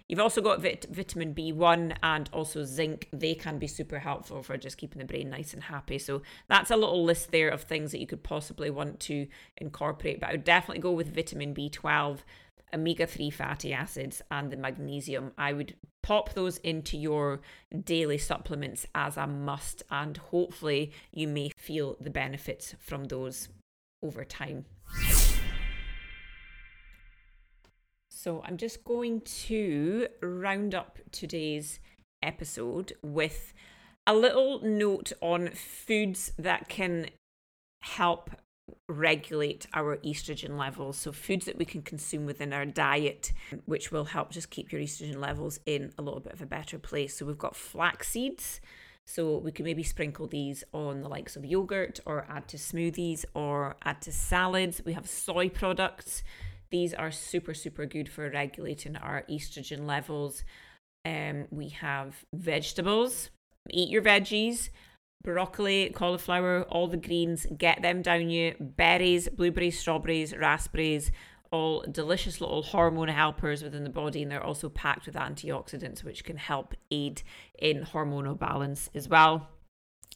You've 0.08 0.20
also 0.20 0.40
got 0.40 0.60
vit- 0.60 0.86
vitamin 0.90 1.34
B1 1.34 1.96
and 2.02 2.30
also 2.32 2.64
zinc. 2.64 3.08
They 3.12 3.34
can 3.34 3.58
be 3.58 3.66
super 3.66 3.98
helpful 3.98 4.42
for 4.42 4.56
just 4.56 4.78
keeping 4.78 5.00
the 5.00 5.04
brain 5.04 5.28
nice 5.28 5.52
and 5.52 5.62
happy. 5.62 5.98
So 5.98 6.22
that's 6.48 6.70
a 6.70 6.76
little 6.76 7.04
list 7.04 7.30
there 7.30 7.50
of 7.50 7.62
things 7.62 7.92
that 7.92 8.00
you 8.00 8.06
could 8.06 8.22
possibly 8.22 8.70
want 8.70 9.00
to 9.00 9.26
incorporate. 9.58 10.20
But 10.20 10.30
I 10.30 10.32
would 10.32 10.44
definitely 10.44 10.80
go 10.80 10.92
with 10.92 11.14
vitamin 11.14 11.54
B12, 11.54 12.20
omega 12.72 13.06
3 13.06 13.30
fatty 13.30 13.74
acids, 13.74 14.22
and 14.30 14.50
the 14.50 14.56
magnesium. 14.56 15.32
I 15.36 15.52
would 15.52 15.76
pop 16.02 16.32
those 16.32 16.56
into 16.58 16.96
your 16.96 17.42
daily 17.84 18.16
supplements 18.16 18.86
as 18.94 19.18
a 19.18 19.26
must, 19.26 19.82
and 19.90 20.16
hopefully 20.16 20.90
you 21.12 21.28
may 21.28 21.50
feel 21.58 21.98
the 22.00 22.10
benefits 22.10 22.74
from 22.80 23.04
those 23.04 23.50
over 24.02 24.24
time. 24.24 24.64
So 28.20 28.42
I'm 28.44 28.56
just 28.56 28.82
going 28.82 29.20
to 29.20 30.08
round 30.20 30.74
up 30.74 30.98
today's 31.12 31.78
episode 32.20 32.94
with 33.00 33.54
a 34.08 34.12
little 34.12 34.60
note 34.60 35.12
on 35.20 35.50
foods 35.50 36.32
that 36.36 36.68
can 36.68 37.10
help 37.80 38.30
regulate 38.88 39.68
our 39.72 39.98
estrogen 39.98 40.58
levels. 40.58 40.96
So, 40.96 41.12
foods 41.12 41.46
that 41.46 41.58
we 41.58 41.64
can 41.64 41.82
consume 41.82 42.26
within 42.26 42.52
our 42.52 42.66
diet, 42.66 43.32
which 43.66 43.92
will 43.92 44.06
help 44.06 44.32
just 44.32 44.50
keep 44.50 44.72
your 44.72 44.80
estrogen 44.80 45.20
levels 45.20 45.60
in 45.64 45.92
a 45.96 46.02
little 46.02 46.18
bit 46.18 46.32
of 46.32 46.42
a 46.42 46.46
better 46.46 46.76
place. 46.76 47.18
So, 47.18 47.24
we've 47.24 47.38
got 47.38 47.54
flax 47.54 48.08
seeds. 48.08 48.60
So, 49.06 49.38
we 49.38 49.52
can 49.52 49.64
maybe 49.64 49.84
sprinkle 49.84 50.26
these 50.26 50.64
on 50.72 51.02
the 51.02 51.08
likes 51.08 51.36
of 51.36 51.44
yogurt 51.44 52.00
or 52.04 52.26
add 52.28 52.48
to 52.48 52.56
smoothies 52.56 53.24
or 53.32 53.76
add 53.84 54.02
to 54.02 54.10
salads. 54.10 54.82
We 54.84 54.94
have 54.94 55.08
soy 55.08 55.48
products. 55.48 56.24
These 56.70 56.94
are 56.94 57.10
super, 57.10 57.54
super 57.54 57.86
good 57.86 58.08
for 58.08 58.28
regulating 58.30 58.96
our 58.96 59.24
estrogen 59.30 59.86
levels. 59.86 60.44
Um, 61.04 61.46
we 61.50 61.70
have 61.70 62.24
vegetables, 62.34 63.30
eat 63.70 63.88
your 63.88 64.02
veggies, 64.02 64.70
broccoli, 65.22 65.90
cauliflower, 65.94 66.62
all 66.64 66.88
the 66.88 66.96
greens, 66.96 67.46
get 67.56 67.82
them 67.82 68.02
down 68.02 68.30
you. 68.30 68.54
Berries, 68.60 69.28
blueberries, 69.28 69.78
strawberries, 69.78 70.36
raspberries, 70.36 71.10
all 71.50 71.84
delicious 71.90 72.40
little 72.40 72.62
hormone 72.62 73.08
helpers 73.08 73.62
within 73.62 73.84
the 73.84 73.90
body, 73.90 74.22
and 74.22 74.30
they're 74.30 74.44
also 74.44 74.68
packed 74.68 75.06
with 75.06 75.14
antioxidants, 75.14 76.04
which 76.04 76.24
can 76.24 76.36
help 76.36 76.74
aid 76.90 77.22
in 77.58 77.84
hormonal 77.84 78.38
balance 78.38 78.90
as 78.94 79.08
well. 79.08 79.48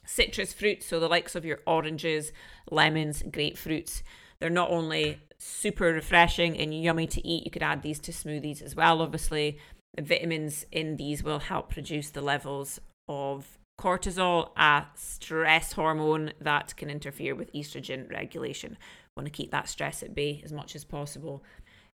Citrus 0.04 0.52
fruits, 0.52 0.86
so 0.86 1.00
the 1.00 1.08
likes 1.08 1.34
of 1.34 1.44
your 1.44 1.60
oranges, 1.66 2.32
lemons, 2.70 3.22
grapefruits, 3.22 4.02
they're 4.42 4.50
not 4.50 4.72
only 4.72 5.20
super 5.38 5.84
refreshing 5.84 6.58
and 6.58 6.74
yummy 6.74 7.06
to 7.06 7.24
eat. 7.24 7.44
You 7.44 7.50
could 7.52 7.62
add 7.62 7.82
these 7.82 8.00
to 8.00 8.10
smoothies 8.10 8.60
as 8.60 8.74
well. 8.74 9.00
Obviously, 9.00 9.56
the 9.94 10.02
vitamins 10.02 10.66
in 10.72 10.96
these 10.96 11.22
will 11.22 11.38
help 11.38 11.76
reduce 11.76 12.10
the 12.10 12.22
levels 12.22 12.80
of 13.08 13.56
cortisol, 13.80 14.50
a 14.56 14.86
stress 14.96 15.74
hormone 15.74 16.32
that 16.40 16.76
can 16.76 16.90
interfere 16.90 17.36
with 17.36 17.52
estrogen 17.52 18.10
regulation. 18.10 18.76
Want 19.16 19.26
to 19.26 19.30
keep 19.30 19.52
that 19.52 19.68
stress 19.68 20.02
at 20.02 20.12
bay 20.12 20.42
as 20.44 20.52
much 20.52 20.74
as 20.74 20.82
possible. 20.82 21.44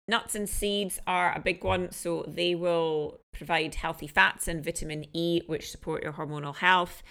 Nuts 0.08 0.34
and 0.34 0.48
seeds 0.48 1.00
are 1.06 1.36
a 1.36 1.40
big 1.40 1.62
one, 1.62 1.92
so 1.92 2.24
they 2.26 2.54
will 2.54 3.20
provide 3.30 3.74
healthy 3.74 4.06
fats 4.06 4.48
and 4.48 4.64
vitamin 4.64 5.04
E, 5.12 5.42
which 5.46 5.70
support 5.70 6.02
your 6.02 6.14
hormonal 6.14 6.56
health. 6.56 7.02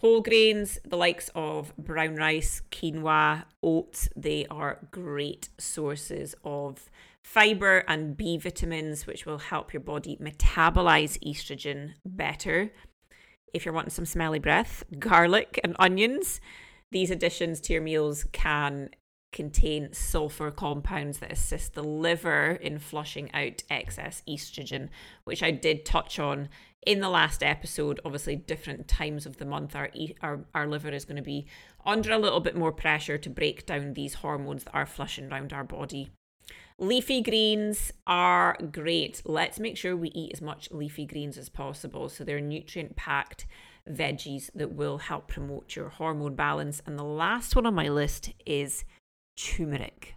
Whole 0.00 0.22
grains, 0.22 0.78
the 0.82 0.96
likes 0.96 1.28
of 1.34 1.76
brown 1.76 2.16
rice, 2.16 2.62
quinoa, 2.70 3.44
oats, 3.62 4.08
they 4.16 4.46
are 4.46 4.78
great 4.90 5.50
sources 5.58 6.34
of 6.42 6.90
fiber 7.22 7.84
and 7.86 8.16
B 8.16 8.38
vitamins, 8.38 9.06
which 9.06 9.26
will 9.26 9.36
help 9.36 9.74
your 9.74 9.80
body 9.80 10.16
metabolize 10.18 11.18
estrogen 11.22 11.92
better. 12.06 12.72
if 13.52 13.64
you're 13.66 13.74
wanting 13.74 13.90
some 13.90 14.06
smelly 14.06 14.38
breath, 14.38 14.84
garlic 14.98 15.60
and 15.62 15.76
onions. 15.78 16.40
These 16.92 17.10
additions 17.10 17.60
to 17.62 17.74
your 17.74 17.82
meals 17.82 18.24
can 18.32 18.90
contain 19.32 19.92
sulfur 19.92 20.50
compounds 20.50 21.18
that 21.18 21.32
assist 21.32 21.74
the 21.74 21.84
liver 21.84 22.58
in 22.60 22.78
flushing 22.78 23.32
out 23.32 23.62
excess 23.70 24.22
estrogen, 24.28 24.88
which 25.24 25.42
I 25.42 25.50
did 25.50 25.84
touch 25.84 26.18
on 26.18 26.48
in 26.86 27.00
the 27.00 27.08
last 27.08 27.42
episode. 27.42 28.00
Obviously, 28.04 28.36
different 28.36 28.88
times 28.88 29.26
of 29.26 29.36
the 29.36 29.44
month, 29.44 29.76
our, 29.76 29.90
our, 30.22 30.44
our 30.54 30.66
liver 30.66 30.90
is 30.90 31.04
going 31.04 31.16
to 31.16 31.22
be 31.22 31.46
under 31.86 32.12
a 32.12 32.18
little 32.18 32.40
bit 32.40 32.56
more 32.56 32.72
pressure 32.72 33.18
to 33.18 33.30
break 33.30 33.66
down 33.66 33.94
these 33.94 34.14
hormones 34.14 34.64
that 34.64 34.74
are 34.74 34.86
flushing 34.86 35.30
around 35.30 35.52
our 35.52 35.64
body. 35.64 36.10
Leafy 36.78 37.22
greens 37.22 37.92
are 38.06 38.56
great. 38.72 39.22
Let's 39.24 39.60
make 39.60 39.76
sure 39.76 39.96
we 39.96 40.08
eat 40.08 40.32
as 40.32 40.40
much 40.40 40.70
leafy 40.70 41.04
greens 41.04 41.36
as 41.36 41.50
possible. 41.50 42.08
So 42.08 42.24
they're 42.24 42.40
nutrient 42.40 42.96
packed 42.96 43.46
veggies 43.88 44.50
that 44.54 44.72
will 44.72 44.98
help 44.98 45.28
promote 45.28 45.76
your 45.76 45.90
hormone 45.90 46.34
balance. 46.34 46.80
And 46.86 46.98
the 46.98 47.04
last 47.04 47.54
one 47.54 47.66
on 47.66 47.74
my 47.74 47.88
list 47.88 48.32
is 48.46 48.84
turmeric. 49.40 50.14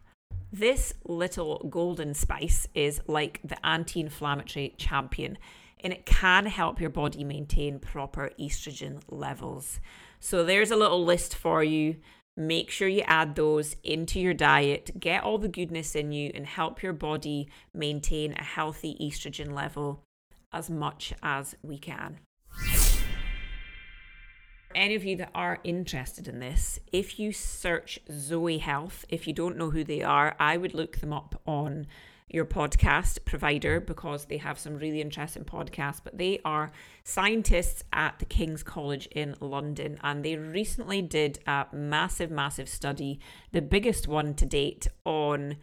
This 0.51 0.93
little 1.05 1.65
golden 1.69 2.13
spice 2.13 2.67
is 2.75 3.01
like 3.07 3.39
the 3.43 3.63
anti 3.65 3.99
inflammatory 3.99 4.75
champion 4.77 5.37
and 5.79 5.91
it 5.91 6.05
can 6.05 6.45
help 6.45 6.79
your 6.79 6.89
body 6.89 7.23
maintain 7.23 7.79
proper 7.79 8.31
estrogen 8.39 9.01
levels. 9.09 9.79
So, 10.19 10.43
there's 10.43 10.71
a 10.71 10.75
little 10.75 11.03
list 11.03 11.35
for 11.35 11.63
you. 11.63 11.97
Make 12.35 12.71
sure 12.71 12.87
you 12.87 13.01
add 13.01 13.35
those 13.35 13.75
into 13.83 14.19
your 14.19 14.33
diet, 14.33 14.99
get 14.99 15.23
all 15.23 15.37
the 15.37 15.47
goodness 15.47 15.95
in 15.95 16.11
you, 16.11 16.31
and 16.33 16.47
help 16.47 16.81
your 16.81 16.93
body 16.93 17.47
maintain 17.73 18.33
a 18.33 18.43
healthy 18.43 18.97
estrogen 18.99 19.53
level 19.53 20.03
as 20.51 20.69
much 20.69 21.13
as 21.21 21.55
we 21.61 21.77
can 21.77 22.19
any 24.75 24.95
of 24.95 25.03
you 25.03 25.15
that 25.17 25.31
are 25.33 25.59
interested 25.63 26.27
in 26.27 26.39
this, 26.39 26.79
if 26.91 27.19
you 27.19 27.31
search 27.31 27.99
Zoe 28.11 28.57
Health, 28.57 29.05
if 29.09 29.27
you 29.27 29.33
don't 29.33 29.57
know 29.57 29.69
who 29.69 29.83
they 29.83 30.01
are, 30.01 30.35
I 30.39 30.57
would 30.57 30.73
look 30.73 30.97
them 30.97 31.13
up 31.13 31.41
on 31.45 31.87
your 32.29 32.45
podcast 32.45 33.23
provider 33.25 33.79
because 33.79 34.25
they 34.25 34.37
have 34.37 34.57
some 34.57 34.77
really 34.77 35.01
interesting 35.01 35.43
podcasts. 35.43 36.01
But 36.03 36.17
they 36.17 36.39
are 36.43 36.71
scientists 37.03 37.83
at 37.93 38.17
the 38.19 38.25
King's 38.25 38.63
College 38.63 39.07
in 39.07 39.35
London, 39.39 39.99
and 40.01 40.25
they 40.25 40.35
recently 40.35 41.01
did 41.01 41.39
a 41.45 41.67
massive, 41.71 42.31
massive 42.31 42.67
study, 42.67 43.19
the 43.51 43.61
biggest 43.61 44.07
one 44.07 44.33
to 44.33 44.45
date, 44.45 44.87
on 45.05 45.57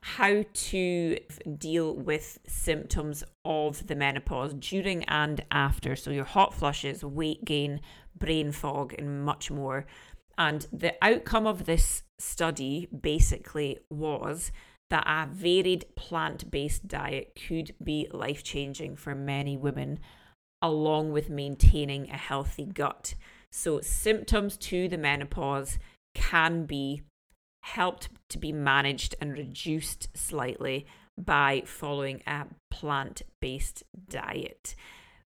how 0.00 0.44
to 0.52 1.18
deal 1.58 1.94
with 1.94 2.38
symptoms 2.46 3.24
of 3.44 3.86
the 3.86 3.96
menopause 3.96 4.54
during 4.54 5.04
and 5.04 5.44
after. 5.50 5.96
So, 5.96 6.10
your 6.10 6.24
hot 6.24 6.54
flushes, 6.54 7.04
weight 7.04 7.44
gain, 7.44 7.80
brain 8.16 8.52
fog, 8.52 8.94
and 8.96 9.24
much 9.24 9.50
more. 9.50 9.86
And 10.36 10.66
the 10.72 10.94
outcome 11.02 11.46
of 11.46 11.64
this 11.64 12.04
study 12.18 12.88
basically 12.98 13.78
was 13.90 14.52
that 14.90 15.04
a 15.06 15.28
varied 15.30 15.84
plant 15.96 16.50
based 16.50 16.88
diet 16.88 17.38
could 17.46 17.74
be 17.82 18.08
life 18.12 18.42
changing 18.42 18.96
for 18.96 19.14
many 19.14 19.56
women, 19.56 19.98
along 20.62 21.12
with 21.12 21.28
maintaining 21.28 22.08
a 22.08 22.16
healthy 22.16 22.64
gut. 22.64 23.14
So, 23.50 23.80
symptoms 23.80 24.56
to 24.58 24.88
the 24.88 24.98
menopause 24.98 25.78
can 26.14 26.66
be 26.66 27.02
helped 27.60 28.08
to 28.30 28.38
be 28.38 28.52
managed 28.52 29.14
and 29.20 29.32
reduced 29.32 30.08
slightly 30.16 30.86
by 31.16 31.62
following 31.66 32.22
a 32.26 32.46
plant 32.70 33.22
based 33.40 33.82
diet. 34.08 34.74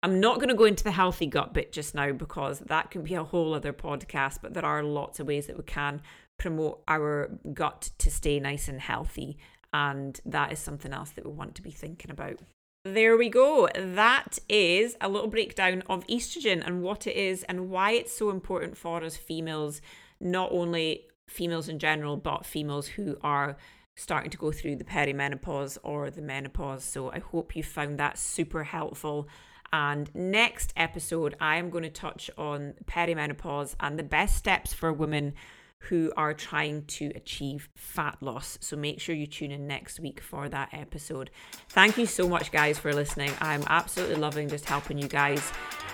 I'm 0.02 0.20
not 0.20 0.36
going 0.36 0.48
to 0.48 0.54
go 0.54 0.64
into 0.64 0.84
the 0.84 0.92
healthy 0.92 1.26
gut 1.26 1.52
bit 1.52 1.72
just 1.72 1.94
now 1.94 2.12
because 2.12 2.60
that 2.60 2.90
can 2.90 3.02
be 3.02 3.14
a 3.14 3.24
whole 3.24 3.54
other 3.54 3.72
podcast, 3.72 4.38
but 4.42 4.54
there 4.54 4.64
are 4.64 4.82
lots 4.82 5.18
of 5.18 5.26
ways 5.26 5.46
that 5.46 5.56
we 5.56 5.64
can 5.64 6.02
promote 6.38 6.82
our 6.86 7.30
gut 7.52 7.90
to 7.98 8.10
stay 8.10 8.38
nice 8.38 8.68
and 8.68 8.80
healthy. 8.80 9.38
And 9.72 10.20
that 10.24 10.52
is 10.52 10.60
something 10.60 10.92
else 10.92 11.10
that 11.10 11.26
we 11.26 11.32
want 11.32 11.56
to 11.56 11.62
be 11.62 11.70
thinking 11.70 12.10
about. 12.10 12.40
There 12.84 13.16
we 13.16 13.28
go. 13.28 13.68
That 13.74 14.38
is 14.48 14.96
a 15.00 15.08
little 15.08 15.28
breakdown 15.28 15.82
of 15.88 16.06
estrogen 16.06 16.62
and 16.64 16.82
what 16.82 17.06
it 17.06 17.16
is 17.16 17.42
and 17.44 17.68
why 17.68 17.92
it's 17.92 18.16
so 18.16 18.30
important 18.30 18.76
for 18.76 19.02
us 19.02 19.16
females, 19.16 19.80
not 20.20 20.52
only 20.52 21.08
females 21.28 21.68
in 21.68 21.78
general, 21.78 22.16
but 22.16 22.44
females 22.44 22.86
who 22.88 23.16
are 23.22 23.56
starting 23.94 24.30
to 24.30 24.38
go 24.38 24.52
through 24.52 24.76
the 24.76 24.84
perimenopause 24.84 25.76
or 25.82 26.10
the 26.10 26.22
menopause. 26.22 26.84
So 26.84 27.10
I 27.10 27.18
hope 27.18 27.56
you 27.56 27.62
found 27.62 27.98
that 27.98 28.18
super 28.18 28.64
helpful. 28.64 29.28
And 29.72 30.12
next 30.14 30.72
episode, 30.76 31.34
I 31.40 31.56
am 31.56 31.68
going 31.68 31.84
to 31.84 31.90
touch 31.90 32.30
on 32.38 32.74
perimenopause 32.86 33.74
and 33.80 33.98
the 33.98 34.04
best 34.04 34.36
steps 34.36 34.72
for 34.72 34.92
women 34.92 35.34
who 35.80 36.12
are 36.16 36.34
trying 36.34 36.84
to 36.84 37.12
achieve 37.14 37.68
fat 37.74 38.16
loss. 38.20 38.58
So 38.60 38.76
make 38.76 39.00
sure 39.00 39.14
you 39.14 39.26
tune 39.26 39.50
in 39.50 39.66
next 39.66 40.00
week 40.00 40.20
for 40.20 40.48
that 40.48 40.70
episode. 40.72 41.30
Thank 41.70 41.96
you 41.96 42.06
so 42.06 42.28
much, 42.28 42.50
guys, 42.52 42.78
for 42.78 42.92
listening. 42.92 43.30
I'm 43.40 43.62
absolutely 43.68 44.16
loving 44.16 44.48
just 44.48 44.64
helping 44.64 44.98
you 44.98 45.08
guys 45.08 45.52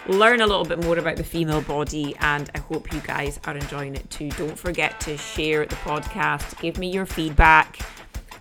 learn 0.08 0.40
a 0.40 0.46
little 0.46 0.64
bit 0.64 0.82
more 0.82 0.98
about 0.98 1.16
the 1.16 1.24
female 1.24 1.62
body, 1.62 2.14
and 2.20 2.50
I 2.54 2.58
hope 2.58 2.92
you 2.92 3.00
guys 3.00 3.40
are 3.46 3.56
enjoying 3.56 3.94
it 3.94 4.08
too. 4.10 4.30
Don't 4.30 4.58
forget 4.58 5.00
to 5.00 5.16
share 5.16 5.64
the 5.66 5.76
podcast, 5.76 6.60
give 6.60 6.78
me 6.78 6.90
your 6.90 7.06
feedback. 7.06 7.78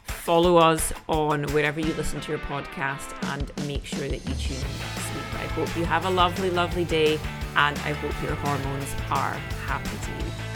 Follow 0.05 0.55
us 0.55 0.93
on 1.09 1.43
wherever 1.51 1.81
you 1.81 1.93
listen 1.95 2.21
to 2.21 2.31
your 2.31 2.39
podcast 2.39 3.13
and 3.33 3.67
make 3.67 3.85
sure 3.85 4.07
that 4.07 4.25
you 4.25 4.35
tune 4.35 4.55
in 4.55 4.77
next 4.79 5.13
week. 5.13 5.33
I 5.33 5.47
hope 5.47 5.75
you 5.75 5.83
have 5.83 6.05
a 6.05 6.09
lovely, 6.09 6.49
lovely 6.49 6.85
day 6.85 7.19
and 7.57 7.77
I 7.79 7.91
hope 7.91 8.13
your 8.23 8.35
hormones 8.35 8.93
are 9.09 9.33
happy 9.67 9.89
to 9.89 10.25
you. 10.25 10.52